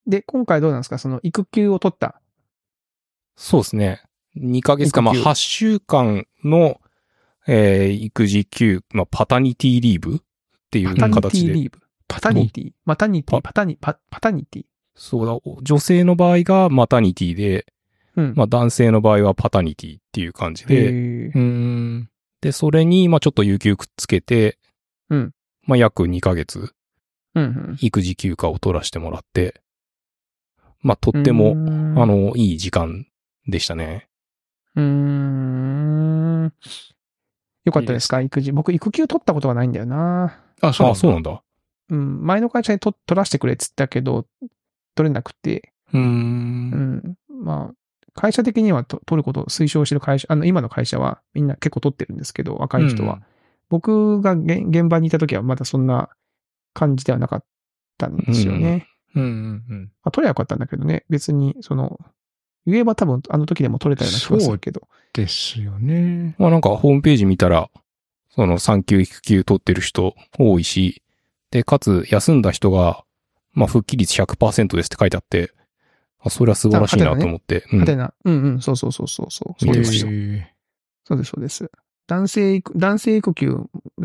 [0.06, 0.98] で、今回どうなんですか？
[0.98, 2.20] その育休を取った。
[3.36, 4.02] そうですね。
[4.36, 6.80] 2ヶ月か、まあ育休8週間の、
[7.46, 10.18] えー育児休、まあ、パタニティリーブっ
[10.70, 11.52] ていうパタニテ形で。
[11.52, 11.78] ィリーブ。
[12.06, 12.72] Paternity。
[12.84, 13.34] マタニティ。
[13.36, 14.64] パパタニ、パ paternity。
[14.96, 17.66] そうだ、女性の場合がマタニティで、
[18.16, 18.34] うん。
[18.36, 22.10] まあ男性の場合は paternity っていう感じへで、ーうん。
[22.40, 24.58] で、それに、まあちょっと有給くっつけて、
[25.10, 25.32] うん。
[25.64, 26.72] まあ約2ヶ月、
[27.34, 29.60] うん育児休暇を取らせてもらって、
[30.80, 31.22] まあとうん。
[31.22, 31.50] っても、
[32.00, 33.06] あ、の、いい時間
[33.48, 34.08] でしたね。
[34.76, 36.52] うーん。
[37.64, 38.20] よかったですか？
[38.20, 38.52] 育児。
[38.52, 40.38] 僕、育休取ったことがないんだよな。
[40.60, 41.42] あ、そうあ、そうななんんだ。
[41.90, 42.24] うん。
[42.24, 44.26] 前の会社にと取らせてくれっつったけど、
[44.94, 45.72] 取れなくて。
[45.92, 45.98] う。
[45.98, 47.16] うんん。
[47.28, 47.74] まあ、
[48.14, 53.20] 会社的にはと取ることを推奨してる会社、あの、今の会社はみんな結構取ってるんですけど、若い人は。
[53.68, 56.10] 僕がげ現場にいた時はまだそんな
[56.74, 57.44] 感じではなかっ
[57.98, 58.86] たんですよね。
[59.14, 59.22] うん。
[59.22, 59.30] うん。
[59.30, 59.92] うん。
[60.02, 61.04] まあ、取ればよかったんだけどね。
[61.08, 61.98] 別に、その、
[62.66, 64.88] 言えば多分あの時でも取れたような気がするけど。
[65.12, 66.34] ですよね。
[66.38, 67.68] まあなんかホームページ見たら、
[68.30, 71.02] その産休育休取ってる人多いし、
[71.50, 73.04] で、かつ休んだ人が、
[73.54, 75.52] まあ復帰率100%ですって書いてあって、
[76.20, 77.64] あ、それは素晴らしいなと思って。
[77.72, 78.12] うんはてな。
[78.24, 78.60] うんうん。
[78.60, 79.64] そうそうそうそうそう。
[79.64, 81.70] そうですそうです、そうです。
[82.06, 83.58] 男性育、男性育休、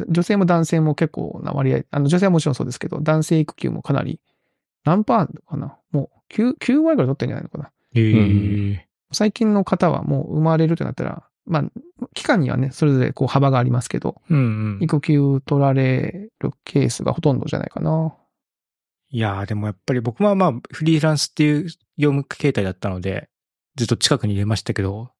[0.07, 4.19] 女性も男性も結構な割合、あの女性はもちろんそうですけど、男性育休もかなり、
[4.85, 5.77] 何パーかな？
[5.91, 7.71] もう9、9割ぐらい取ってんじゃないのかな？
[7.95, 8.01] え。
[8.01, 8.87] へえ。
[9.11, 11.63] 最近の方はもう生まれるとなったら、まあ、
[12.13, 14.41] 期間にはね、それぞれこう幅がありますけど、うんう
[14.79, 14.79] ん。
[14.81, 18.13] 育休取られるケースがほとんどじゃないかな。
[19.11, 21.63] いやーでもやっぱり僕はまあフリーランスっていう
[21.97, 23.29] 業務形態だったので、
[23.75, 25.11] ずっと近くに入れましたけど、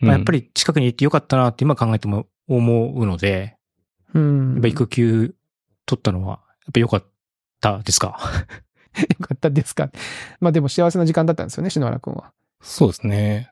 [0.00, 3.56] まあ、やっぱり、り近くにいてよかったなって今考えても思うので、
[4.14, 4.52] うん。
[4.54, 5.34] やっぱ育休
[5.86, 7.04] 取ったのは、やっぱ良かっ
[7.60, 8.18] たですか？
[8.98, 9.90] よかったですか？
[10.40, 12.32] まあでも幸せな時間だったんですよね、篠原くんは。
[12.62, 13.50] そうですね。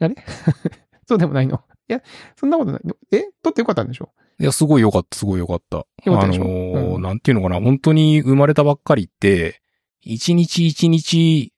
[1.08, 1.62] そうでもないの？
[1.88, 2.02] いや、
[2.36, 2.82] そんなことない。
[3.12, 3.18] え？
[3.42, 4.10] 取ってよかったんでしょ？
[4.40, 5.76] いや、すごい良かった、すごい良かった。
[5.76, 6.42] よかったでしょ？
[6.42, 9.60] あのーうんなんていうのかな、本当に生まれたばっかりって、
[10.00, 11.52] 一日一日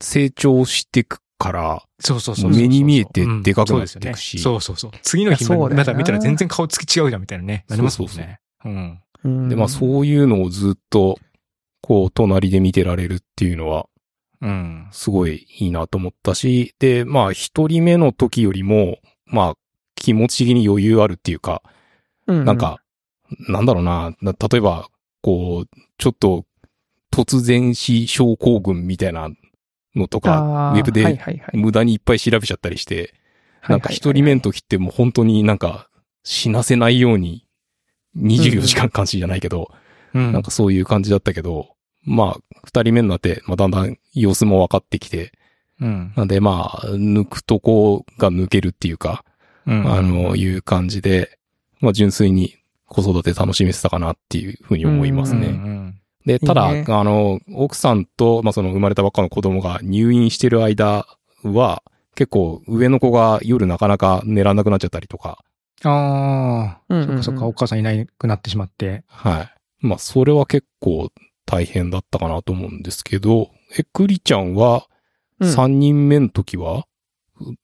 [0.00, 2.60] 成長していくから、そうそうそうそう。
[2.60, 4.90] 目に見えてうんでかくなっていくしそうそうそう。
[5.02, 7.64] 次の日いやそうだよなまだ見たら全然顔つき違うじゃんみたいなね。
[7.68, 8.40] なりますもんそうそうね。
[8.64, 9.00] うん。
[9.24, 11.18] うんで、まあそういうのをずっと、
[11.80, 13.86] こう、隣で見てられるっていうのは、
[14.40, 14.88] うん。
[14.92, 19.54] すごいいいなと思ったし、で、まあ一人目の時よりも、まあ
[19.94, 21.62] 気持ち的に余裕あるっていうか、
[22.26, 22.81] うなん、か、
[23.48, 24.88] なんだろうな、な例えば、
[25.20, 26.44] こう、ちょっと
[27.12, 29.28] 突然死症候群みたいな
[29.94, 31.20] のとか、ウェブで。
[31.52, 33.14] 無駄にいっぱい調べちゃったりして、
[33.68, 35.88] なんか一人目の時ってもう本当になんか
[36.24, 37.46] 死なせないように
[38.16, 39.70] 24時間監視じゃないけど、
[40.14, 40.32] うん。
[40.32, 45.32] なんかそういう感じだったけど、まあ、二人目になって、まあだんだん様子も分かってきて、
[45.80, 46.12] うん。
[46.16, 49.24] なんでまあ、抜くとこが抜けるっていうか、
[49.66, 49.92] うん。
[49.92, 51.38] あの、いう感じで、
[51.80, 52.56] まあ純粋に
[52.92, 55.48] 子育て楽しめてたかなっていうふうに思いますうんうね。
[55.48, 56.84] んで、ただ、いいね。
[56.88, 61.06] あの、奥さんと、まあその生まれたばっかの子供が入院してる間
[61.42, 61.82] は、
[62.14, 65.38] 結構上の子が夜なかなか寝らんなくなっちゃったりとか、
[65.84, 67.22] ああ、うんうんうん。
[67.24, 69.02] そっかそっか、お母さんいなくなってしまって。
[69.08, 69.86] はい。
[69.86, 71.10] まあそれは結構
[71.44, 74.86] 大変だったかなと思うんですけど、え、クリちゃんは、
[75.40, 75.50] うん。
[75.50, 76.86] 3人目の時は、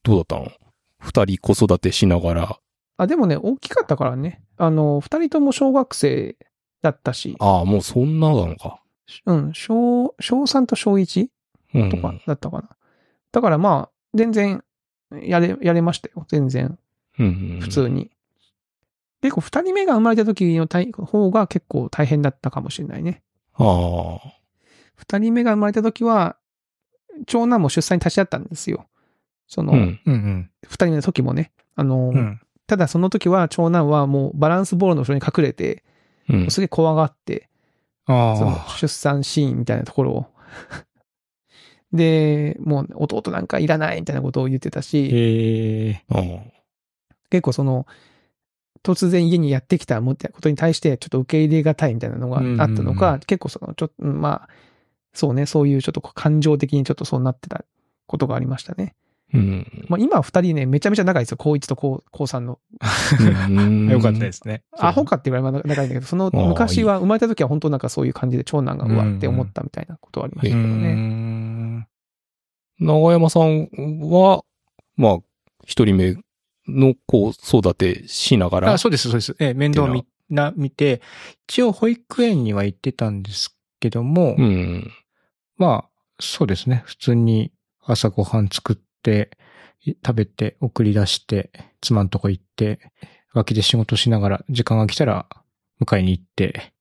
[0.02, 0.50] どうだったの？
[0.98, 2.58] 二人子育てしながら、
[2.98, 4.42] あ、でもね、大きかったからね。
[4.58, 6.37] あの、二人とも小学生
[6.82, 8.82] だったし、ああ、もうそんななのか。
[9.24, 11.28] うん、小、小3と小1
[11.74, 11.90] うん。
[11.90, 12.68] とかだったかな。
[13.30, 14.64] だからまあ、全然、
[15.22, 16.26] やれ、やれましたよ。
[16.28, 16.76] 全然、
[17.18, 17.61] うんうん。
[17.61, 18.11] 普通に。
[19.22, 23.22] 結構二人目が生まれた時の大方が結構大変だったかもしれないね。
[23.54, 24.32] ああ。
[24.96, 26.37] 二人目が生まれた時は、
[27.26, 28.87] 長男も出産に立ち会ったんですよ。
[29.46, 30.00] その、うん。
[30.04, 30.50] うんうん。
[30.64, 31.52] 二人目の時もね。
[31.76, 32.40] あの、うん。
[32.68, 35.83] ただその時は長男はもうバランスボールの後ろに隠れて、
[36.28, 36.50] うん。
[36.50, 37.48] すげえ怖がって、
[38.07, 40.26] そのあ出産シーンみたいなところを。
[41.92, 44.83] で、もう弟なんかいらないみたいなことを言ってたあ。
[44.83, 45.96] し。
[47.31, 47.87] 結構その、
[48.83, 54.48] 突然家にやってきたことに対してちょっと受け入れがたいみたいなのがあったのか、うんうんう結構その、ちょっと、うんまあ、
[55.14, 57.64] そうね、そういうちょっと感情的にちょっとそうなってた
[58.06, 58.94] ことがありましたね。
[59.35, 59.87] うん。
[59.88, 61.37] まあ今は二人ね、めちゃめちゃ仲いいですよ。
[61.37, 62.58] 高一と高高三の。
[63.48, 64.62] うんよかったですね。
[64.79, 70.92] アホかって言われば仲いいんだけど、その昔は生まれた時は本当なんかそういう感じで長男がうわって思ったみたいなことはありましたうけどね。
[70.94, 71.87] ん。
[72.81, 73.68] 長山さん
[74.00, 74.44] は、
[74.96, 75.18] まあ、
[75.64, 76.16] 一人目
[76.68, 78.72] の子育てしながら。
[78.72, 79.37] あそうです、そうです。
[79.38, 81.00] ええ、面倒を見な、見て、
[81.48, 84.90] 一応保育園には行ってたんですけども、うん。
[85.56, 86.83] まあ、そうですね。
[86.87, 87.52] 普通に
[87.85, 92.81] 朝ごはん作って、い食べて、送り出して、妻のとこ行って、
[93.35, 95.29] 脇で仕事しながら、時間が来たら
[95.81, 96.73] 迎えに行って、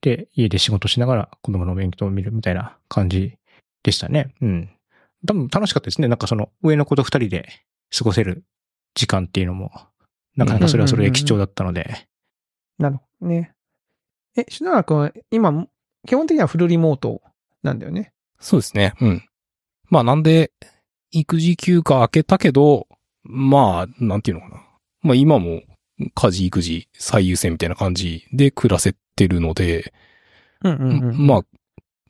[0.00, 3.36] で、家で仕事しながら子供の勉強を見るみたいな感じ
[3.82, 4.32] でしたね。
[4.40, 4.70] うん。
[5.26, 6.06] 多分楽しかったですね。
[6.06, 7.48] なんかその上の子と二人で
[7.96, 8.44] 過ごせる
[8.94, 9.72] 時間っていうのも、
[10.36, 12.06] なかなかそれはそれで貴重だったので。
[12.78, 13.52] なるほどね。
[14.36, 15.66] え、篠原くんは今、
[16.06, 17.20] 基本的にはフルリモート
[17.64, 18.12] なんだよね？
[18.38, 18.94] そうですね。
[19.00, 19.24] うん。
[19.88, 20.52] まあなんで、
[21.10, 22.86] 育児休暇明けたけど、
[23.24, 24.62] まあ、なんていうのかな。
[25.02, 25.62] まあ今も
[26.14, 29.92] 家事育児最優先みたいな感じで暮らせてるので、
[30.62, 31.26] うんうんうん。
[31.26, 31.42] まあ、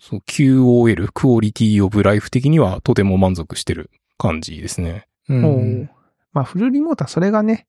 [0.01, 5.07] そう QOL、クオリティオブライフ的にはとても満足してる感じですね。
[5.29, 5.91] うん
[6.33, 7.67] まあ、フルリモートはそれがね、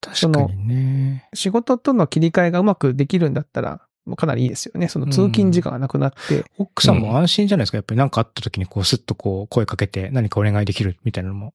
[0.00, 1.28] 確かにね。
[1.34, 4.86] 仕事との切り替えがうまくできるんだったら、かなりいいですよね。
[4.86, 6.44] その通勤時間がなくなって。
[6.58, 7.78] 奥さんも安心じゃないですか？
[7.78, 11.54] やっぱり何かあった時にこうスッとこう声かけて何かお願いできるみたいなのも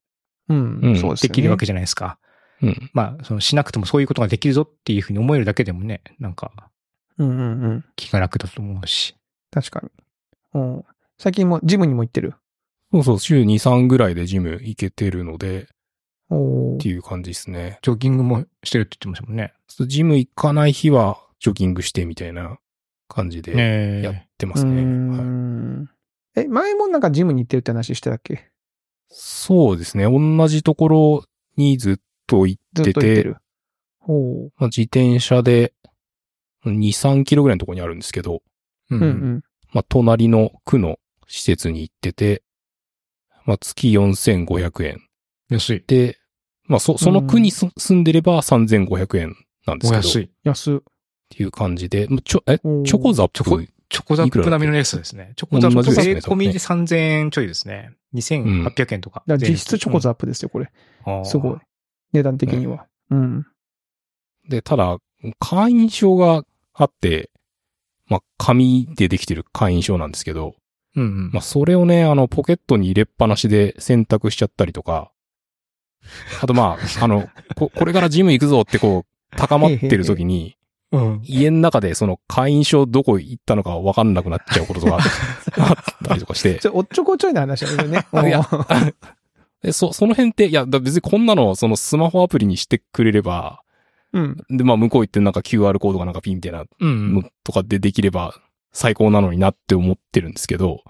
[0.49, 1.30] うん、うんそうですよね。
[1.30, 2.18] できるわけじゃないですか。
[2.62, 2.89] うん。
[2.93, 6.52] まあ、そのしなくてもそういうことができるぞっていうふうに思えるだけでもね、なんか
[7.18, 7.86] うんうんうん。
[7.95, 9.16] 気が楽だと思うし。
[9.52, 9.89] 確かに。
[10.62, 10.84] うん。
[11.18, 12.34] 最近もジムにも行ってる？
[12.91, 15.70] そうそう、週2、3ぐらいでジム行けてるので、
[16.30, 17.80] おっていう感じですね。
[17.82, 19.54] ジョギングもしてるって言ってましたもんね。
[19.88, 22.57] ジム行かない日はジョギングしてみたいな
[23.09, 24.71] 感じでねやってますね。
[24.71, 25.89] はいん。
[26.35, 28.51] え、前もなんかジムに行ってるって話してたっけ？
[29.09, 30.05] そうですね。
[30.05, 31.25] 同じところ
[31.57, 31.95] にずっ
[32.27, 33.37] と行ずってて、てる。
[33.99, 34.53] ほう。
[34.55, 35.73] まあ、自転車で
[36.65, 38.41] 2、3キロぐらいのところにあるんですけど、
[38.89, 39.43] ううんうん。
[39.73, 42.43] まあ、隣の区の施設に行ってて、
[43.45, 45.01] まあ、月4500円。
[45.49, 45.83] 安い。
[45.87, 46.17] で、
[46.65, 49.35] まあ、そ、その区にす住んでれば3500円
[49.65, 50.31] なんですけど、安い。
[50.43, 50.83] 安。
[51.32, 55.34] ていう感じで、まあちょ、え、チョコザッチョコプ、チョコザップ並みの安さですね。
[55.36, 57.93] チョコザップ税込みで3000円ちょいですね。
[58.15, 59.23] 2800円とか。
[59.27, 60.71] だから実質チョコザッップですよ、これ。
[61.03, 61.57] プすごい。。
[62.13, 62.86] 値段的には。
[63.09, 63.45] うん。
[64.47, 64.97] で、ただ、
[65.39, 67.29] 会員証があって、
[68.07, 70.55] まあ、紙でできてる会員証なんですけど、
[70.95, 71.32] うんうん。
[71.32, 75.11] まあ、それをね、あの、ポケットに入れっぱなしで選択しちゃったりとか、
[76.41, 80.57] あとまあ、あの、こ、これからジム行くぞってこう、高まってる時に、
[80.91, 81.21] うん。
[81.23, 85.75] 家の中でその会員証どこ行ったのかわかんなくなっちゃうこととかあっ
[86.05, 88.05] たりとかして、 ちょ、おっちょこちょいな話だけどね。
[88.11, 88.93] あいやおー
[89.63, 93.61] でそ、その辺って、いや、だ別にこんなの、そのスマホアプリにしてくれれば、
[94.11, 94.37] うん。
[94.49, 98.35] で、まあ、向こう行ってなんか QR コードがなんかピンみたいなうんのとかでできれば
[98.73, 100.81] 最高なのになって思ってるんですけど、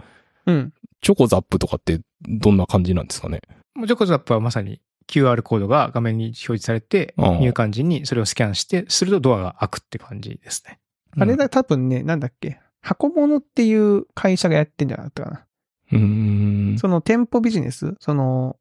[0.46, 0.74] うん。
[1.02, 3.42] チョコザップとかってどんな感じなんですかね？
[3.76, 4.80] もうチョコザップはまさに
[5.12, 10.80] QR コードが画面に表示されて、うん入館時にそれをスキャンして、するとドアが開くって感じですね。
[11.20, 12.60] あれだ、多分ね、なんだっけ？
[12.82, 15.46] 箱物っていう会社がやってんじゃなかったかな。
[15.92, 16.78] うーん。
[16.80, 18.58] その店舗ビジネス、その。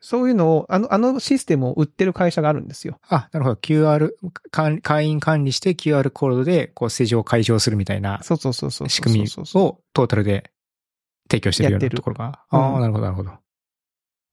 [0.00, 2.98] そういうのを、あの、あのシステムを売ってる会社があるんですよ。
[3.08, 3.60] あ、なるほど。
[3.60, 4.10] QR、
[4.50, 8.88] 会会員管理して QR コードで、こう、施錠を解消するみたいなそうそうそうそうそう。
[8.88, 10.50] 仕組みそうそうをトータルで
[11.30, 12.40] 提供してるようやってるなところが。
[12.52, 13.30] うんああ、なるほど、なるほど。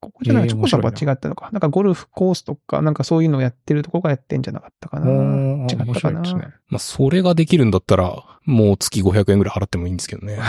[0.05, 1.49] ここじゃない、えーチョコザは違ったのか。
[1.51, 5.11] なんかゴルフコースとか、なんかそういうのをやってるところがやってんじゃなかったかな。
[5.11, 5.93] 違った面かな。
[5.95, 6.41] 白いですね。
[6.67, 10.39] まあ、それができるんだったら、もう月500円ぐらい払ってもいいんですけどね。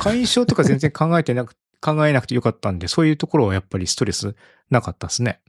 [0.00, 4.34] 会員証とか全然考えてなく、 考えなくてよかったんで、そういうところはやっぱりストレス
[4.70, 5.40] なかったですね。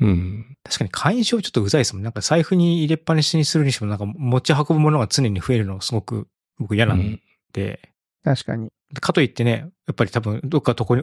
[0.00, 0.56] うん。
[0.64, 2.02] 確かに会員証ちょっとうざいですもん。
[2.02, 7.20] なんか財布に入れっぱなしにするにしても、なんか持ち運ぶものが常に増えるのすごく僕嫌なん
[7.52, 7.80] で、
[8.24, 8.70] 確かに。
[9.00, 11.02] かといってね、やっぱり多分どっかとこに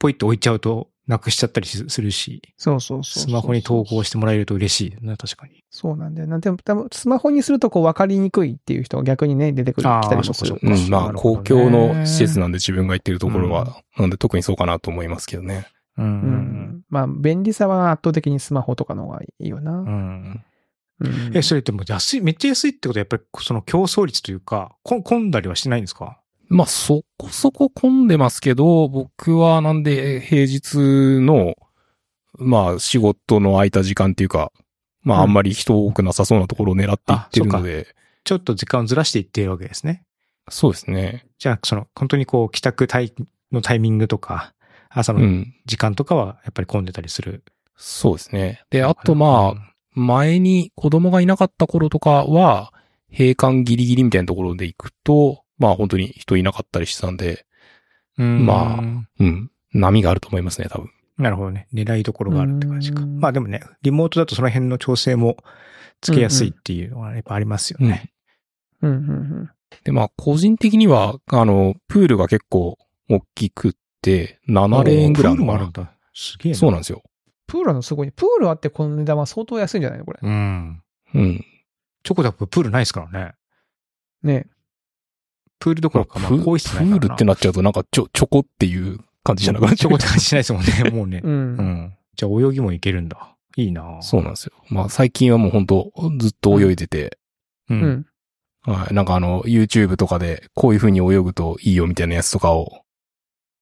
[0.00, 3.22] ポイッと置いちゃうとなくしちゃったりすするし、そうそうそう。
[3.24, 5.62] スマホに投稿してもらえると嬉しいな、確かに。
[5.70, 6.38] そうなんだよな。
[6.38, 15.66] でも、多分スマホにするとこう分かりにくいっていう人が逆にね、出てくる、来たりもするうん、まあ、公ね共の施設なんで自分が行ってるところは、うんなんで特にそうかなと思いますけどね。
[15.98, 16.02] う。
[16.02, 16.82] うんん。
[16.88, 19.72] まあ、便利さは圧倒的にスマホとかの方がいいよな。
[19.72, 20.42] うん。
[21.00, 26.19] うんえ、それってもう安い、めっちゃ安いってことはやっぱりその競争率というか、こ混んだりはしてないんですか？
[26.50, 30.74] まあ、そこそこ混んでますけど、僕はなんで平日
[31.24, 31.54] の、
[32.38, 34.52] まあ、仕事の空いた時間っていうか、
[35.02, 37.86] まあ、うんあんまり人多くなさそうなところを狙っていってるので、
[38.24, 40.02] ちょっと時間をずらしていっているわけですね。
[40.48, 41.24] そうですね。
[41.38, 43.14] じゃあ、その、本当にこう、帰宅タイ
[43.52, 44.52] のタイミングとか、
[44.88, 45.54] 朝のうん。
[45.66, 47.44] 時間とかはやっぱり混んでたりする。
[47.76, 48.62] そうですね。
[48.70, 52.72] で、あとまあ、前に子供がいなかった頃とかは、
[53.12, 57.46] 閉館ギリギリみたいなところで行くと、まあ本当に人いなかったりしてたんで、
[58.18, 58.82] うんまあ
[59.20, 59.50] うん。
[59.72, 60.90] 波があると思いますね、多分。
[61.16, 61.68] なるほどね。
[61.72, 63.02] 狙いどころがあるって感じか。
[63.02, 65.36] うんまあでもね、リモートだとその辺の調整も
[66.00, 68.10] つけやすいっていうのはやっぱありますよね。
[68.82, 69.50] うん、うん、
[69.84, 75.92] で、まあ個人的には、あの、プールが結構大きくって、7レーンぐらいもあるんだ。
[76.14, 76.58] すげえな。
[76.58, 77.02] そうなんですよ。
[77.46, 78.12] プールのすごいね。
[78.16, 80.20] プールあってこの値段は相当安いんじゃないのこれ。
[80.22, 80.82] うん。
[81.14, 81.44] うん。
[82.02, 83.34] チョコザッププールないですからね。
[84.22, 84.46] ね。
[85.60, 86.98] プールどころか、まあ、プ更衣室ないか。
[86.98, 91.28] プールってなっちゃうとなんかちょ、チョコっていう感じじゃなくなっちゃうチョコって感じしないですもんね、 もうねう。。
[91.28, 91.94] うんん。
[92.16, 93.36] じゃあ泳ぎもいけるんだ。
[93.56, 94.52] いいなそうなんですよ。
[94.70, 97.18] まあ最近はもう本当ずっと泳いでて、
[97.68, 97.74] う。
[97.74, 98.06] うんん。
[98.62, 98.94] はい。
[98.94, 102.82] なんかあの、YouTube とかでこういう風に泳ぐといいよみたいなやつとかを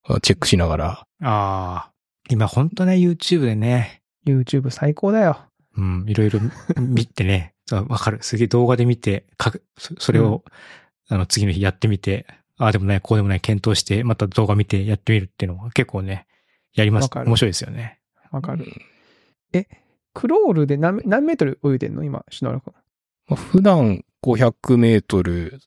[0.08, 1.92] あチェックしながら、ああ。
[2.30, 5.38] 今ほんとね、YouTube でね、YouTube 最高だよ。
[5.76, 6.40] うん、いろいろ
[6.80, 8.18] 見てね、 わかる。
[8.22, 10.44] すげえ動画で見て、かく、そそれを、
[11.08, 16.26] あの、次の日やってみて、ああでもない、こうでもない、検討して、また動画見てやってみるっていうのは結構ね、
[16.74, 17.08] やりますわ。
[17.08, 17.98] かる面白いですよね。
[18.30, 18.66] わかる。
[20.14, 22.02] クロールで何何メートル泳いでんの？
[22.02, 22.74] 今、篠原君。
[23.28, 25.60] まあ普段500メートル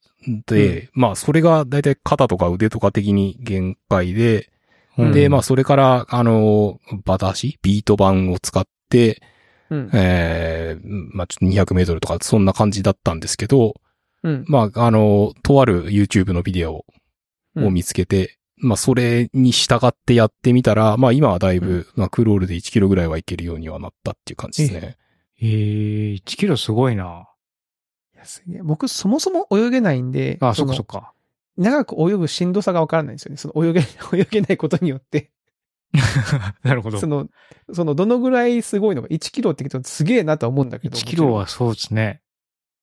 [0.45, 4.49] で、まあそれがだいたい肩とか腕とか的に限界で、
[4.97, 9.21] うんで、まあそれから、あの、バタ足ビート板を使って、
[9.69, 9.89] うん。
[9.93, 13.75] えー、まあちょっと200メートルとかそんな感じだったんですけど、
[14.23, 14.45] うん。
[14.47, 16.85] まああの、とある YouTube のビデオ
[17.55, 24.97] うんを見つけて、まあそれに従ってやってみたら、まあ今はだいぶ、まあクロールで1キロぐらいはいけるようにはなったっていう感じですね。
[25.41, 27.27] えー、1キロすごいな。
[28.13, 31.13] いやすげえ僕、そもそも泳げないんで、あ、そっかのそっか。
[31.57, 33.37] 長く泳ぐしんどさがわからないんですよね。
[33.37, 33.79] その泳げ、
[34.13, 35.31] 泳げないことによって。
[36.63, 36.99] なるほど。
[36.99, 37.27] その、
[37.73, 40.97] その、どのぐらいすごいのか、1キロって聞くとすげえなとは思うんだけど。
[40.97, 42.20] 1キロはそうですね。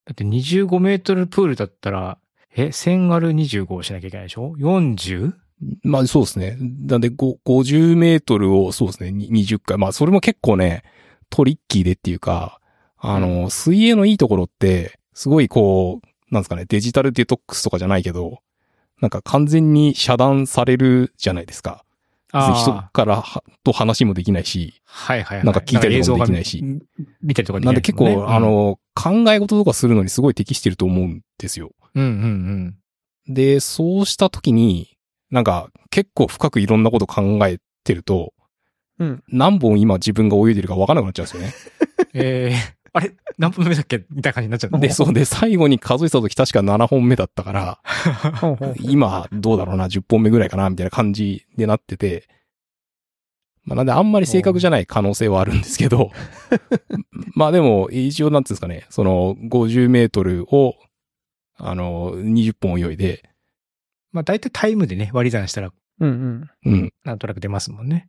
[0.09, 2.17] だって25メートルプールだったら、
[2.57, 5.35] え、1000割る25をしなきゃいけないでしょ ?40?
[5.83, 6.57] まあそうですね。
[6.87, 9.77] なんで、ご50メートルをそうですね、に20回。
[9.77, 10.83] まあそれも結構ね、
[11.29, 12.59] トリッキーでっていうか、
[12.97, 18.39] あの、水泳のいいところって、すごいこう、なんですかね、デジタルデトックスとかじゃないけど、
[19.03, 21.85] なんか完全に遮断されるじゃないですか。
[22.31, 25.47] 人あからはと話もできないし、はいはいはい。
[25.47, 26.62] なんか聞いたりとかもできないし
[27.22, 31.70] 見たりとかできなでなんいですもんね、結構、あの、考え事とかするのにすごい適してると思うんですよ。
[31.95, 32.74] うん、うんうん
[33.29, 34.97] で、そうした時に、
[35.31, 38.33] なんか結構深くいろんなこと考えてると、
[38.99, 39.22] うん。
[39.29, 41.55] 何本今自分が泳いでるか分からなくなっちゃうんですよね。
[42.14, 42.20] うん。
[42.20, 44.80] えー、あれ何分目だっけみたいな感じになっちゃう。
[44.80, 47.80] で、そうで、最後に数えた時確か7本目だったから、
[48.80, 52.28] 今どうだろうな、10本目ぐらいかな、みたいな感じでなってて、
[53.64, 56.11] まあなんであんまり正確じゃない可能性はあるんですけど、
[57.34, 60.74] まあでも一応なんていうんですかね、その50メートルを、
[61.57, 63.28] あの、20本泳いで、
[64.12, 65.70] まあ大体タイムでね、割り算したら、
[66.01, 66.93] うんうん。
[67.05, 68.09] なんとなく出ますもんね。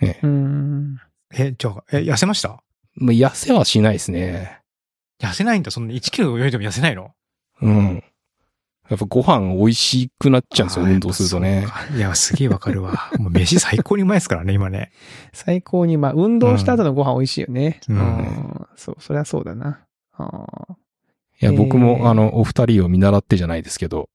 [0.00, 0.30] ねうん。
[0.30, 0.36] う
[0.94, 0.96] ん。
[1.34, 2.62] え、じゃあ、え、痩せました？
[2.96, 4.60] まあ痩せはしないですね。
[5.20, 5.70] 痩せないんだ？
[5.70, 7.12] そんな1キロ泳いでも痩せないの？
[7.62, 8.02] うん。
[8.90, 11.66] やっぱご飯美味しくなっちゃうんですよ、運動するとね
[11.96, 13.10] いや、すげえわかるわ。
[13.18, 14.92] もう飯最高にうまいですからね、今ね。
[15.32, 17.80] 最高に、まあ、運動した後のご飯美味しいよね。
[17.88, 18.66] ううんん。
[18.76, 19.80] そう、そりゃそうだな。
[21.40, 24.10] いや、僕も、えーあの、お二人を見習ってじゃないですけど、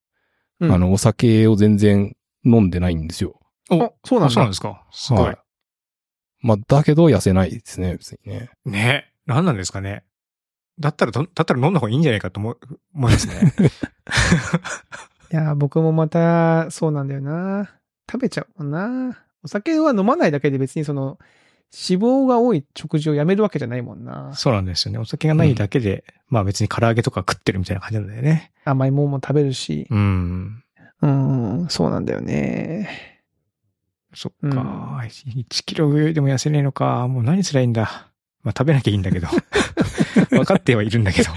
[0.60, 2.14] うんあの、お酒を全然
[2.44, 3.40] 飲んでないんですよ。
[3.70, 4.30] あ、そうなんだ。
[4.30, 4.84] あそうなんですか。
[4.92, 5.34] すごい
[6.40, 8.50] まあ、だけど痩せないですね、別にね。
[8.64, 9.12] ね。
[9.26, 10.04] 何なんですかね。
[10.78, 12.58] だったらど、だったら飲んだ方がいいんじゃないかと思う、
[12.94, 13.52] 思いますね。
[15.32, 17.70] いや、僕もまた、そうなんだよな。
[18.10, 19.18] 食べちゃうもんな。
[19.44, 21.18] お酒は飲まないだけで別にその、
[21.72, 24.34] 脂肪が多い食事をやめるわけじゃないもんな。
[24.34, 24.98] そうなんですよね。
[24.98, 28.50] お酒がないだけで、まあ別に唐揚げとか食ってるみたいな感じなんだよね。
[28.64, 29.86] 甘いもんも食べるし。
[29.88, 30.64] うん。
[31.02, 33.09] うん、そうなんだよね。
[34.14, 35.00] そっうんか。
[35.02, 37.06] 1キロ上でも痩せねえのか。
[37.08, 38.10] もう何すりゃいいんだ。
[38.42, 39.28] まあ食べなきゃいいんだけど。
[40.30, 41.30] 分かってはいるんだけど。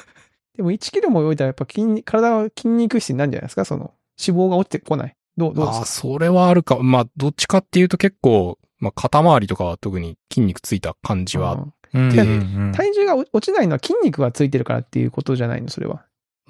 [0.56, 3.64] でも1キロも泳いだらやっぱ筋肉、体は筋肉質になるんじゃないですか？
[3.64, 3.92] その、
[4.24, 5.16] 脂肪が落ちてこない。
[5.36, 6.78] どう、どうですああ、かそれはあるか。
[6.80, 15.68] まあ、どっちかっていうと結構、まあ、肩周りとかは特に筋肉ついた感じはうん体重が落ちないのは筋肉がついてるからっていうことじゃないの？
[15.70, 16.04] それは。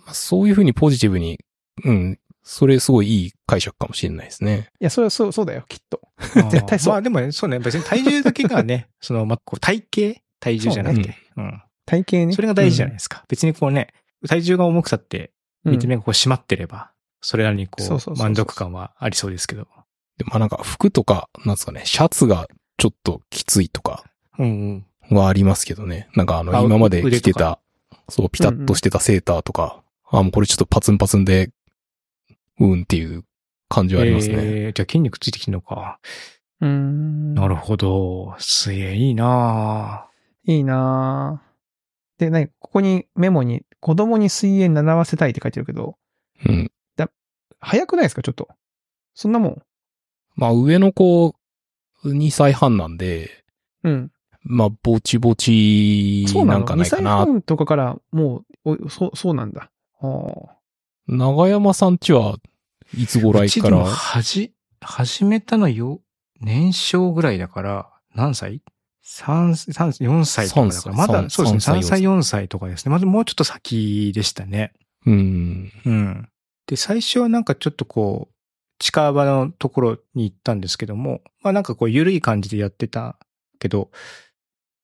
[0.05, 1.39] まあそういうふうにポジティブに、
[1.85, 4.69] うん、それすごいいい解釈かもしれないですね。
[4.79, 6.01] いや、それはそう、そうだよ、きっと。
[6.51, 11.63] 絶対そうまあでもね、そうね、別に体重だけがね、 その、まあ、こう体型体重じゃなくて、うん。
[11.87, 12.33] 体型ね。
[12.33, 13.25] それが大事じゃないですか。
[13.29, 13.89] 別にこうね、
[14.29, 15.31] 体重が重くたって、
[15.65, 16.91] うん見た目がこう締まってれば、
[17.23, 19.67] それなりにこそう満足感はありそうですけど。
[20.19, 24.05] でまあなんか服とか、なんですかね、シャツがちょっときついとか
[24.39, 25.17] うんうん。
[25.17, 26.09] はありますけどね。
[26.15, 27.59] なんかあの、あ今まで着てた、
[28.11, 31.51] そう、ピタッとしてたセーターとか、あ、もうこれちょっとパツンパツンで、
[32.61, 33.25] うんっていう
[33.69, 34.35] 感じはありますね。
[34.37, 35.99] えー、じゃあ筋肉ついてきてんのか。
[36.61, 37.35] うーん。
[37.35, 38.35] なるほど。
[38.39, 40.09] 水泳いいな
[40.45, 45.97] いいなぁで、なに、ここにメモに、子供に水泳習わせたいって書いてるけど、
[46.47, 46.71] うん。
[47.61, 48.23] 早くないですか？
[48.23, 48.49] ちょっと。
[49.15, 49.63] そんなもん。
[50.37, 51.35] まあ上の子、
[52.05, 53.45] 2歳半なんで、
[53.83, 54.13] うん。
[54.43, 57.17] まあ、ぼちぼちそうなんかないか2歳な。
[57.25, 59.71] 半とかからもう、おそう、そうなんだ。
[60.01, 60.57] ああ。
[61.07, 62.37] 長山さんちは
[62.97, 66.01] いつ頃から、はじ、始めたのよ、
[66.41, 68.63] 年少ぐらいだから、何歳
[69.05, 72.93] ?3、三4歳とかだから、三まだ、三そうですね、三3歳、4歳とかですね。
[72.93, 74.73] まだもうちょっと先でしたね。
[75.07, 75.73] うん。
[75.85, 76.29] うん。
[76.67, 78.35] で、最初はなんかちょっとこう、
[78.79, 83.19] 近場のところに行ったんですけども、まあなんかこう、緩い感じでやってた
[83.59, 83.91] けど、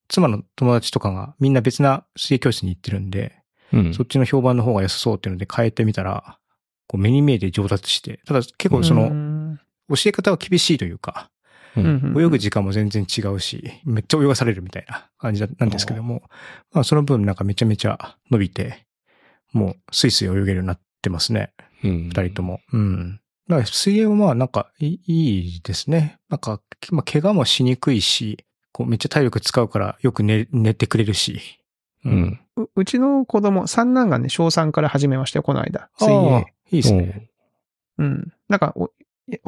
[0.07, 3.40] 妻の友達とかがみんな別な水泳教室に行ってるんで、
[3.73, 6.37] うんそっちの評判の方が良さそうっていうので変えてみたら、
[6.87, 9.57] こう目に見えて上達して、ただ結構その、の、
[9.89, 11.29] 教え方は厳しいというか、
[11.77, 16.23] うん泳ぐ時間も全然違うし、めっちゃ泳がされるみたいな感じなんですけども、
[16.73, 18.85] まあその分なんかめちゃめちゃ伸びて、
[19.53, 21.53] もうスイスイ泳げるようになってますね。
[21.83, 22.59] うん二人とも。
[22.73, 23.21] うん。
[23.47, 26.19] だから水泳はまあなんかいいいいですね。
[26.29, 26.61] なんか、
[26.91, 31.60] まあ怪我もしにくいし、こうめっちゃ体力使うからよく寝、寝てくれるし。
[32.05, 32.39] うん。
[32.57, 35.89] ううちの子供、三男がね、小3から始めましたよ、この間。
[35.99, 36.45] 水泳。
[36.71, 37.29] いいですね。
[37.97, 38.33] うん。
[38.49, 38.91] なんかお、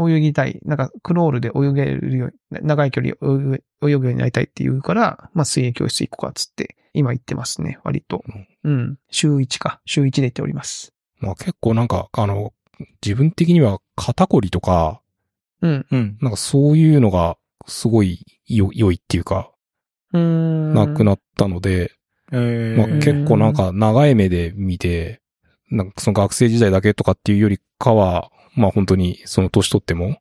[0.09, 0.59] 泳ぎたい。
[0.63, 8.23] なんか、クロールで泳げるように、長い距離泳ぐ泳ぐようになりたいって言うから、まあ、水泳教室行こうかっつって、今行ってますね、割と。
[8.63, 8.99] うん。
[9.09, 9.81] 週1か。
[9.85, 10.93] 週1で行っております。
[11.19, 12.53] まあ結構なんか、あの、
[13.03, 15.01] 自分的には肩こりとか、
[15.61, 15.85] うん。
[15.89, 16.17] うん。
[16.21, 19.51] なんかそういうのがすごい良良いっていうか、
[20.11, 20.73] うーん。
[20.73, 21.89] なくなったので、えー
[22.37, 25.21] まあ結構なんか長い目で見て、
[25.71, 30.17] なんかその学生時代だけとかっていうよりかは、まあ本当にその年取っても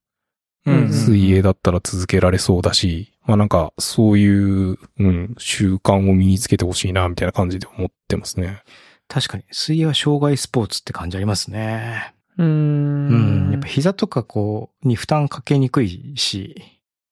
[0.66, 8.62] うん水泳だったら続けられそうだし、まあなんかそういう、うん、習慣を身につけてほしいなみたいな感じで思ってますね。
[9.08, 12.14] 確かに、水泳は障害スポーツって感じありますね。
[12.38, 12.44] うー。
[12.44, 13.52] うんん。
[13.52, 16.62] やっぱ膝とかこう、に負担かけにくいし、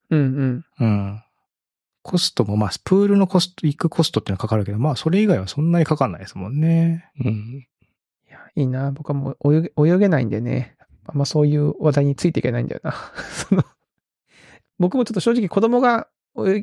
[0.08, 0.64] うんうん。
[0.80, 1.22] うん。
[2.02, 7.10] コストも、まあ、プールのコスト、行くコストっていうのはかかるけど、まあ、それ以外はそんなにかかんないですもんね。
[7.24, 7.66] うん。
[8.28, 8.90] いや、いいな。
[8.92, 10.76] 僕はもう泳げ、泳げないんでね。
[11.06, 12.94] あんまそういう話題についていけないんだよな。
[13.32, 13.64] その、
[14.78, 16.08] 僕もちょっと正直子供が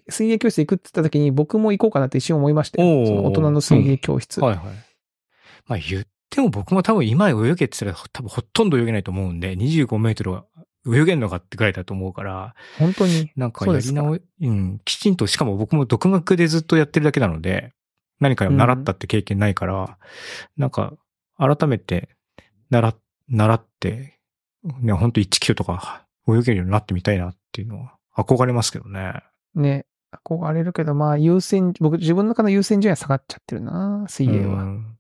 [0.10, 3.06] 水泳教室行くって言った時に僕も行こうかなって一瞬思いましたよ。
[3.06, 4.40] その大人の水泳教室。
[4.40, 4.66] はいはい。
[5.68, 10.46] まあ、言っても僕も多分今泳げって言ったら多分ほとんど泳げないと思うんで、25メートルは
[10.88, 13.32] 泳げんのかってぐらいだと思うから、本当に？
[13.36, 17.74] なんかやり直し、うん、きちんと、しかも僕も独学でずっとやってるだけなので、
[18.20, 19.98] 何かを習ったって経験ないから、
[20.58, 20.94] なんか、
[21.38, 22.10] 改めて、
[22.70, 22.96] 習、
[23.30, 24.20] 習って、
[24.82, 29.22] ね、ほんと1キロとか泳げるようになってみたいなっていうのは憧れますけどね。
[29.56, 29.86] ね。
[30.26, 34.64] 憧れるけど、まあ優先、僕自分の中の優先順位は下がっちゃってるな、水泳は。
[34.64, 34.98] うん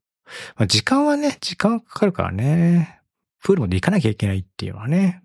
[0.58, 3.00] まあ、時間はね、時間かかるからね。
[3.42, 5.24] プールまで行かなきゃいけないっていうのはね。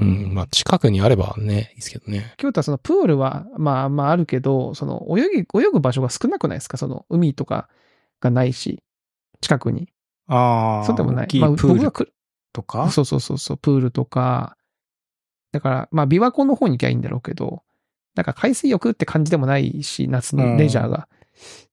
[0.00, 0.34] うん。
[0.34, 2.34] まあ近くにあればね、いいですけどね。
[2.36, 6.76] 京都はそのプールは、まあまああるけど、その泳ぎ、泳ぐ場所が少なくないですか？
[6.76, 7.68] その海とか
[8.20, 8.82] がないし、
[9.40, 9.88] 近くに。
[10.26, 10.86] ああ。
[10.86, 11.28] そうでもない。
[11.38, 12.12] まあプール
[12.52, 12.90] とか？
[12.90, 14.56] そうそうそうそう、プールとか、
[15.52, 17.62] だから、まあ、琵琶湖の方に行きゃいいんだろうけど、
[18.14, 21.08] なんか海水浴って感じでもないし、夏のレジャーが。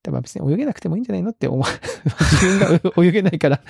[0.03, 1.65] でも別に泳げなくてもいいんじゃないのって思う。
[2.05, 3.61] 自分が泳げないから。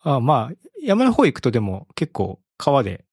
[0.00, 3.04] あまあ、山の方行くとでも結構川で、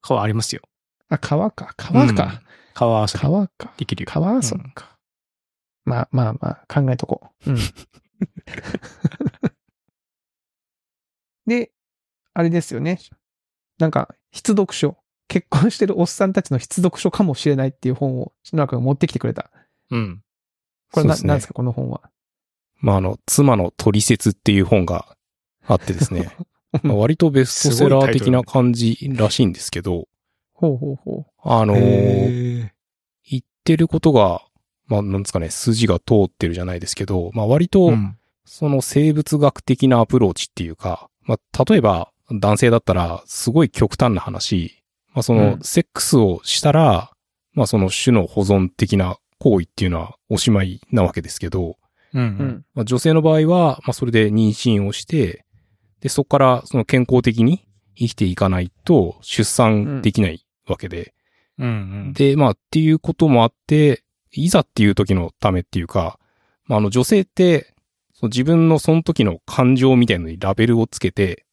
[0.00, 0.62] 川ありますよ。
[1.08, 1.72] あ、川か。
[1.76, 2.42] 川か。
[2.74, 3.72] 川遊び川か。
[3.76, 4.08] できるよ。
[4.10, 4.98] 川遊びか。
[5.84, 7.50] まあまあまあ、考えとこう。
[7.50, 7.58] うん。
[11.46, 11.70] で、
[12.34, 12.98] あれですよね。
[13.78, 14.98] なんか、必読書。
[15.28, 19.52] 結婚してるおっさんたちの必読書かもしれないっていう本を、篠原君が持ってきてくれた。
[19.90, 20.24] うん。
[20.90, 22.10] これねなんですか、この本は。
[22.80, 25.16] まああの、妻の取説っていう本が
[25.66, 26.36] あってですね。
[26.82, 30.08] まあ割とベストセラー的な感じらしいんですけど、
[30.54, 32.72] ほうほうほあのーへ
[33.30, 34.42] 言ってることが、
[34.86, 38.16] まあなんですかね、筋が通ってるじゃないですけど、まあ割ーと、うん。
[38.44, 44.82] その生物学的なアプローチっていうか、まあ例えば男性だったらすごい極端な話、
[45.14, 45.60] まあそうのん。
[45.62, 47.12] セックスをしたら、
[47.52, 51.76] まあその種の保存的な行為っていうのはおしまいなわけですけど、
[52.14, 52.24] うんう。
[52.24, 52.64] うん。
[52.74, 55.44] まあ、女性の場合は、まあ、それで妊娠をして、
[56.02, 57.64] で、そこからその健康的に
[57.96, 61.14] 生きていかないと出産できないわけで、
[61.58, 61.70] うんう
[62.10, 62.12] ん。
[62.12, 66.18] で、まあ、っていうこともあって、いざっていう時のためっていうか、
[66.64, 67.74] まあ、あの女性って、
[68.12, 71.46] その自分のその時の感情みたいなのにラベルをつけて、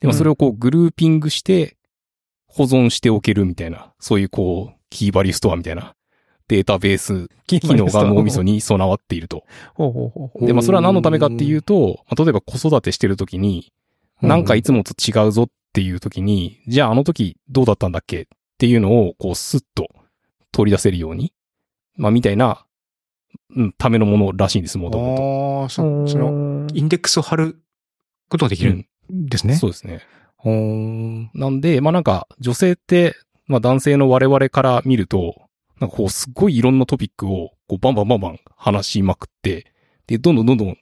[0.00, 1.76] で、まあ、それをこうグルーピングして
[2.46, 5.94] 保存しておけるみたいな、そういうこう、キーバリストアみたいな
[6.48, 9.44] データベース機能が脳みそに備わっていると。
[10.40, 13.72] で、まあ、それは何のためかっていうと、まあ、例えば子育てしてる時に、
[14.22, 18.26] なんかいつもと違うぞっていう時に、じゃああの時どうだったんだっけっ
[18.58, 19.88] ていうのを、こう、スッと
[20.52, 21.32] 取り出せるように
[21.96, 22.64] まあ、みたいな、
[23.54, 27.62] うん、ためのものらしいんです、もともああ、そ、その、インデックスを貼る
[28.28, 28.68] ことができと。
[28.68, 29.56] るんですね。
[29.56, 30.00] そうですね。
[30.44, 33.14] なんで、まあなんか、女性って、
[33.46, 35.34] まあ男性の我々から見ると、
[35.80, 39.72] なんかこう、すっごいいろんなトピックを、こう、バンバンバンバン話しまくって、
[40.06, 40.76] で、どんどんどんどん、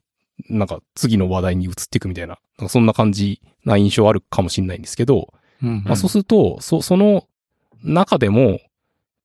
[0.49, 5.33] なんか次の話題に移っていくみたいな、なんかそんな感じな印象あるかもしれないんですけど、
[5.63, 7.27] うんまあそうすると、そ、その
[7.83, 8.61] 中でも、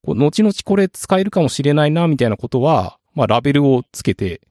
[0.04, 4.42] こう後々これ使えるかもしれないな、みたいなことは、まあラベルをつけて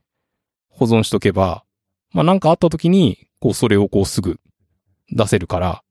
[0.69, 1.63] 保存しとけば、
[2.11, 4.39] まあなんかあった時に、こうそれをこうすぐ
[5.11, 5.83] 出せるから、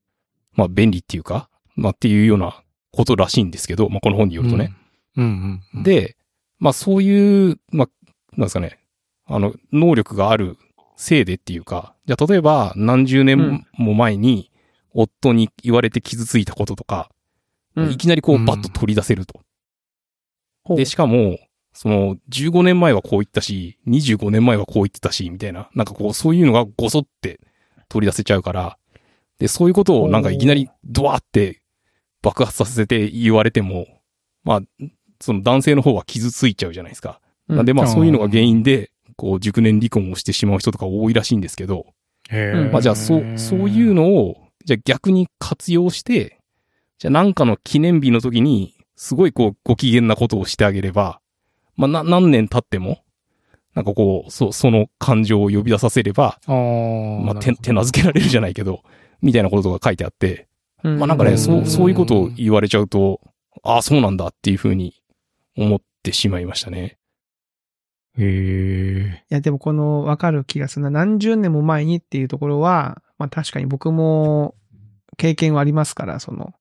[0.52, 2.62] まあ便利っていうか、まあっていうような
[2.92, 4.74] ことらしいんですけど、まあこの本によるとね。。
[5.16, 6.16] うんうんうん。、で、
[6.58, 7.88] まあそういう、まあ、
[8.36, 8.78] なんですかね、
[9.26, 10.58] あの、能力がある
[10.96, 14.50] せいでっていうか、じゃあ例えば何十年も前に
[14.92, 17.10] 夫に言われて傷ついたこととか、
[17.76, 17.90] うん。
[17.90, 18.44] いきなりこううん。
[18.44, 19.40] バッと取り出せると。
[20.62, 20.76] ほう。
[20.76, 21.38] で、しかも、
[21.72, 27.40] その、15年前はこう言ったし、25年前はこう言ってたし、みたいな、なんかこう、そういうのがごそって
[27.88, 28.78] 取り出せちゃうから、
[29.38, 31.62] で、そういうことをなんかいきなりドワーって
[32.22, 33.86] 爆発させて言われても、
[34.44, 34.86] まあ、
[35.20, 37.20] その男性の方は傷ついちゃうじゃないですか。
[37.48, 37.56] うん。
[37.56, 41.86] なんでまあそういうのが原因で、こう、熟年離婚をしてしまう人とか多いらしいんですけど、
[42.72, 46.40] まあじゃあそう、そういうのを、じゃあ逆に活用して、
[46.98, 51.20] じゃあなんかの記念日の時に、すごいこう、ご機嫌なことをしてあげれば、
[51.76, 53.00] まあな、何年経っても、
[53.74, 58.82] なんかこう、そ、その感情を呼び出させれば、まあ、手、手なずけられるじゃないけど、
[59.20, 60.46] みたいなことが書いてあって、
[60.84, 60.98] うん。
[60.98, 63.20] まあなんかね、うんそう、そういうことを言われちゃうと、
[63.62, 64.94] ああ、そうなんだっていうふうに
[65.56, 66.98] 思ってしまいましたね。
[68.18, 69.24] へえ。
[69.30, 70.90] いや、でもこのわかる気がするな。
[70.90, 74.54] 何十年も前にっていうところは、まあ確かに僕も
[75.16, 76.54] 経験はありますから、その、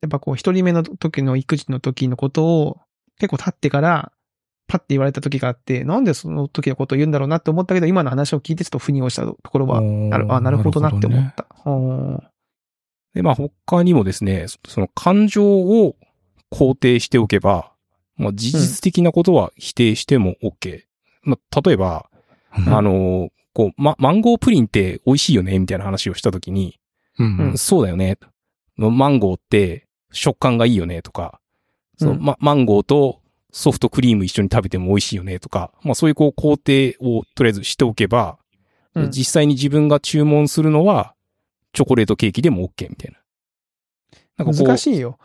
[0.00, 2.80] やっぱこう一人目の時の育児の時のことを
[3.18, 4.12] 結構経ってから、
[4.68, 11.46] パッて言われた時があって、なんでその時のことを言うんだろうなって思ったけど、今の話を聞いてちょっと腑に落ちたところは、なるあ、なるほどなって思った。
[11.66, 12.22] うん
[13.14, 15.96] で、まあ他にもですね、そその感情を
[16.50, 17.71] 肯定しておけば、
[18.16, 20.82] まあ事実的なことは否定しても OK。
[21.22, 22.08] まあ例えば、
[22.56, 26.78] うんあの、こう、ま、マンゴープリンって美味しいよねみたいな話をしたときに、
[27.18, 28.18] うんうんそうだよね。
[28.76, 31.40] マンゴーって食感がいいよねとか、
[31.98, 33.20] そううんま、マンゴーと
[33.52, 38.38] ソフトクリーム一緒に食べても美味しいよねとか、まあそういうこう工程をとりあえずしておけば、
[38.94, 41.14] うん実際に自分が注文するのは
[41.72, 43.18] チョコレートケーキでも OK みたいな。
[44.44, 45.18] なんか難しいよ。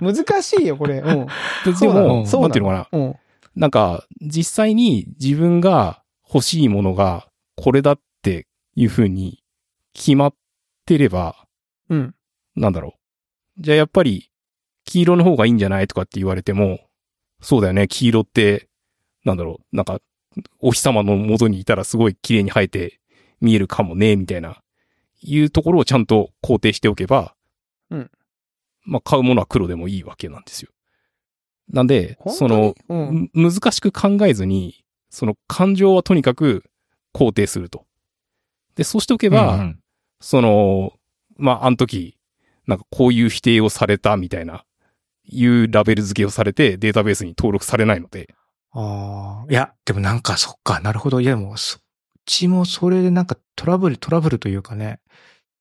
[0.00, 0.98] 難 難しいよ、これ。
[0.98, 1.26] うん。
[1.64, 2.98] でそうなのも、そうなんていうのかな。
[2.98, 3.16] うん。
[3.54, 9.42] なんか、実際に自分が欲しいものがこれだっていう風に
[9.92, 10.34] 決まっ
[10.86, 11.46] てれば、
[11.88, 12.14] うん。
[12.56, 12.96] なんだろ
[13.58, 13.62] う。
[13.62, 14.30] じゃあやっぱり、
[14.84, 16.80] 黄色の方がいいんじゃないとかって言われても、
[17.40, 18.68] そうだよね、黄色って、
[19.24, 20.00] なんだろう、なんか、
[20.60, 23.00] お日様の元にいたらすごい綺麗に生えて
[23.40, 24.62] 見えるかもね、みたいな、
[25.20, 27.34] いうところをちゃんと肯定しておけば、
[27.90, 28.10] うん。
[28.84, 30.70] まあ、買うものは黒でもいいわけなんですよ。
[31.68, 33.30] なんで、その、うん。
[33.32, 36.64] む難しく考えずに、その感情はとにかく
[37.14, 37.86] 肯定すると。
[38.74, 39.78] で、そうしておけば、うんうん
[40.24, 40.92] その、
[41.36, 42.16] まあ、あの時、
[42.68, 44.64] なんかこういう否定をされたみたいな、
[45.24, 48.32] いうラベル付けをされてデータベースに登録されないので、
[48.70, 51.20] ああ、いや、でもなんかそっか、なるほど。
[51.20, 51.80] いや、でも、そっ
[52.24, 55.00] ちもそれでなんかトラブル、トラブルというかね、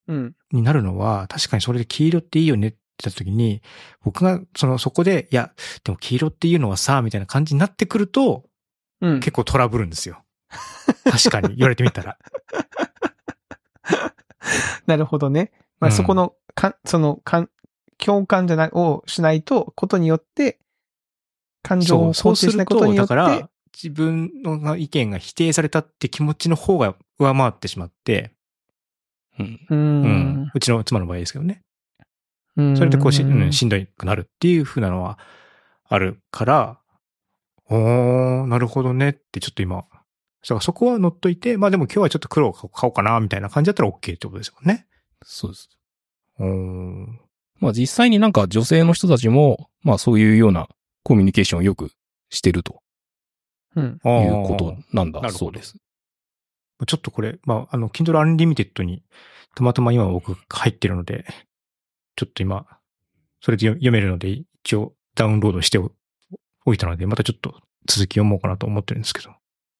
[0.07, 0.35] うん。
[0.51, 3.61] になるのは、確かにそれで黄色っていいよねって言った時に、
[4.03, 5.51] 僕が、その、そこで、いや、
[5.83, 8.45] でも黄色っていうのはさ、みたいな感じになってくると、
[9.01, 9.19] うん。
[9.19, 10.23] 結構トラブるんですよ。
[11.03, 12.17] 確かに、言われてみたら。
[14.85, 15.51] なるほどね。
[15.79, 17.49] まあ、うんそこの、か、その、かん、
[17.97, 20.59] 共感じゃない、をしないと、ことによって、
[21.63, 28.33] 感情をそう、そう肯定しないことによって、だから、自分の意見が否定されたって気持ちの方が上回ってしまって、
[29.39, 29.59] うん。
[29.69, 30.03] ううん
[30.43, 30.51] ん。
[30.53, 31.61] うちの妻の場合ですけどね。
[32.57, 32.77] うん。
[32.77, 35.19] それでこうし、ううんん、しんどくなるっていう風なのは
[35.87, 36.79] あるから、
[37.69, 39.85] おー、なるほどねってちょっと今、
[40.43, 44.87] そこは乗っといて、まあでも今日はちょっと黒を買おうかな、みたいな感じだったら OK ってことですもんね。
[45.23, 45.69] そうです。
[46.39, 47.07] おー。
[47.59, 50.67] まあ実際になんか女性の人たちも、まあそういうような
[51.03, 51.91] コミュニケーションをよく
[52.29, 52.81] してると
[53.75, 53.85] うん。
[53.85, 53.99] いう
[54.47, 55.77] ことなんだそうです。
[56.87, 59.03] ちょっとこれ、まあ、あの、Kindle Unlimited に、
[59.55, 61.25] たまたま今僕入ってるので、
[62.15, 62.65] ちょっと今、
[63.41, 65.91] それで読読めるので、一応ダウンロードしてお
[66.65, 67.55] おいたので、またちょっと
[67.87, 69.31] 続き読もうかなと思ってるんですけど。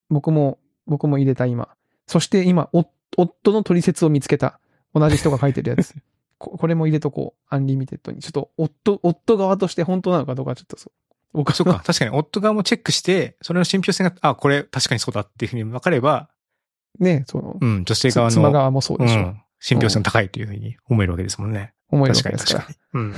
[0.10, 1.70] 僕も、僕も入れた今。
[2.08, 2.86] そして今、お
[3.18, 4.60] 夫の取説を見つけた。
[4.94, 5.96] 同じ人が書いてるやつ。
[6.38, 7.46] ここれも入れとこう。
[7.54, 8.20] Unlimited に。
[8.20, 10.92] ちょっと、夫、夫側として本当なのかどうかちょっとそう
[11.34, 11.82] 僕そっか。
[11.86, 16.30] 確かに夫側もチェックして、それの信憑性が、あ、これ確かにそうだっていうふうに分かれば、
[17.00, 19.20] ね、その、うん、女性側の、妻側もそうでしょ。
[19.20, 21.74] うん、信憑性が高いというふうに思えるわけですもんね。
[21.92, 22.60] 思えるわけですから。
[22.62, 23.00] 確かに。
[23.02, 23.14] うん。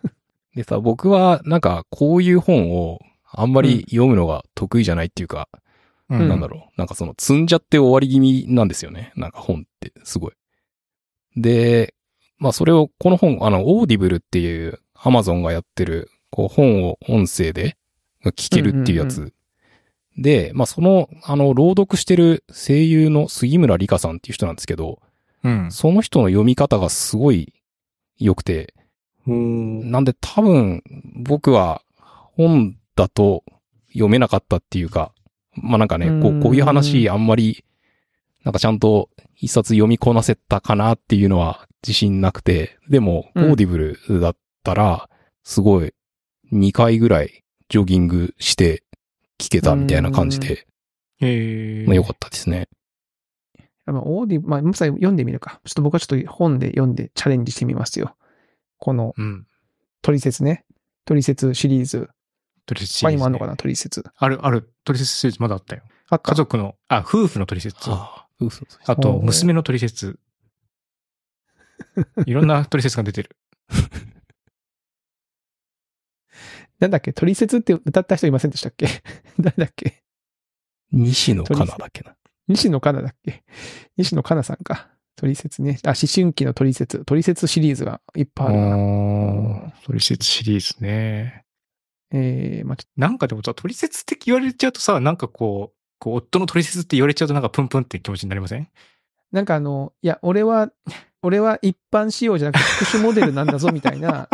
[0.56, 5.48] でさ、僕はなんかこういう本をあんまり読むのが得意じゃないっていうか、
[6.08, 6.72] うんなんだろう。
[6.76, 9.12] なんかその積んじゃって終わり気味なんですよね。
[9.16, 10.32] なんか本ってすごい。
[11.36, 11.94] で、
[12.38, 17.76] まあそれを、この本、あの、 Audible っていうアマゾンがやってる、こう本を音声で
[18.24, 19.22] 聞けるっていうやつ。
[19.22, 19.32] うん
[20.18, 25.00] で、まあその、あの、朗読してる声優の杉村里香さんっていう人なんですけど、
[25.42, 25.72] うん。
[25.72, 27.54] その人の読み方がすごい
[28.24, 28.74] 良くて、
[29.26, 29.90] うん。
[29.90, 30.82] なんで多分
[31.22, 31.82] 僕は
[32.36, 33.44] 本だと
[33.88, 35.12] 読めなかったっていうか、
[35.54, 37.64] まあなんかね、こうこういう話あんまり、
[38.44, 43.52] なんかちゃんと一冊読みこなせたかなっていうのは自信なくて、でも、オうん。
[43.52, 45.08] ーディブルだったら、
[45.44, 45.92] すごい
[46.52, 48.82] 2回ぐらいジョギングして
[49.38, 50.66] 聞けたみたいな感じで、
[51.20, 52.68] ええまあ良かったですね。
[53.92, 55.60] まあ、オーディ、まあ、まさに読んでみるか。
[55.64, 58.16] ちょっと僕はちょっと本で読んでチャレンジしてみますよ。
[58.78, 59.46] この、うん。
[60.02, 60.64] トリセツね。
[61.04, 62.08] トリセツシリーズ。
[62.66, 64.04] トリセツシ他リーズねにもあんのかな、トリセツ。
[64.16, 64.72] ある、ある。
[64.84, 65.82] トリセツシリーズまだあったよ。
[66.08, 67.90] あった家族の、あ、夫婦のトリセツ。
[67.90, 70.18] あああ、嘘嘘と、娘のトリセツ。
[72.26, 73.36] いろんなトリセツが出てる。
[76.78, 77.12] なんだっけ？
[77.12, 78.88] トリセツって歌った人いませんでしたっけ？
[79.38, 80.02] 誰だっけ？
[80.90, 82.16] 西野カナだっけな。
[82.48, 83.44] 西野カナだっけ？
[83.96, 84.88] 西野カナさんか。
[85.16, 85.78] トリセツね。
[85.84, 87.04] あ、思春期のトリセツ。
[87.04, 89.66] トリセツシリーズがいっぱいあるな。
[89.68, 91.44] あトリセツシリーズね。
[92.10, 98.68] えー、まあ、ちょなんかでもさ、トリセツって言われちゃうとさ、なんかこう、こう、夫のトリセツって言われちゃうとなんかプンプンって気持ちになりません？
[99.32, 100.70] なんかあの、いや、俺は、
[101.22, 104.28] 俺は一般仕様じゃなくて特殊モデルなんだぞみたいな、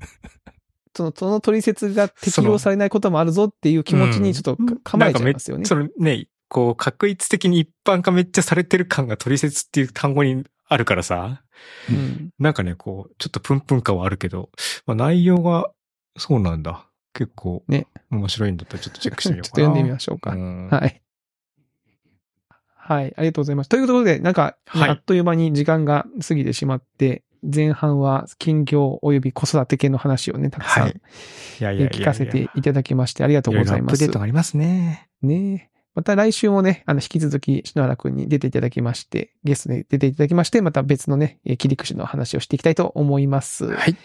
[0.96, 5.64] その、その取説が適用されないこともあるぞっていう気持ちにちょっと構えちゃいますよね。
[5.66, 11.42] そのね、こう、確一的に一般化めっちゃされてる感がトリセツっていう単語にあるからさ、
[11.88, 12.30] うん。
[12.38, 14.50] なんかね、こう、ちょっとプンプン感はあるけど、
[14.84, 15.70] まあ、内容が
[16.18, 16.86] そうなんだ。
[17.14, 19.66] 結構、ね面白いんだったらちょっとチェックしてみようかな。
[19.66, 20.32] ちょっと読んでみましょうか。
[20.32, 21.02] うんはい。
[22.74, 23.68] はい、ありがとうございます。
[23.68, 31.00] ということで、なんか、はいあっという間に時間が過ぎてしまって、前半は近況及び子育て系の話をね、たくさん、はい。
[31.60, 34.18] 聞かせていただきましてありがとうございますろろアップデート。
[34.18, 35.08] がありますね。
[35.22, 43.66] ねまた来週もね、あの、引き続き、篠原くんに出ていただきまして、ゲストで出ていただきまして、また別のね、えー切り口の話をしていきたいと思います。
[43.66, 43.96] はい。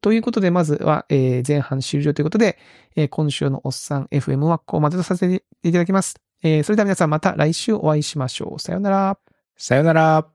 [0.00, 2.58] ということで、まずは、えー前半終了ということで、
[2.96, 6.16] えー今週のおっさん FM はここまでとさせていただきます。
[6.42, 8.60] えーそれでは皆さんまた来週お会いしましょう。
[8.60, 9.18] さようなら。
[9.56, 10.26] さよなら。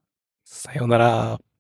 [0.44, 1.51] さよなら。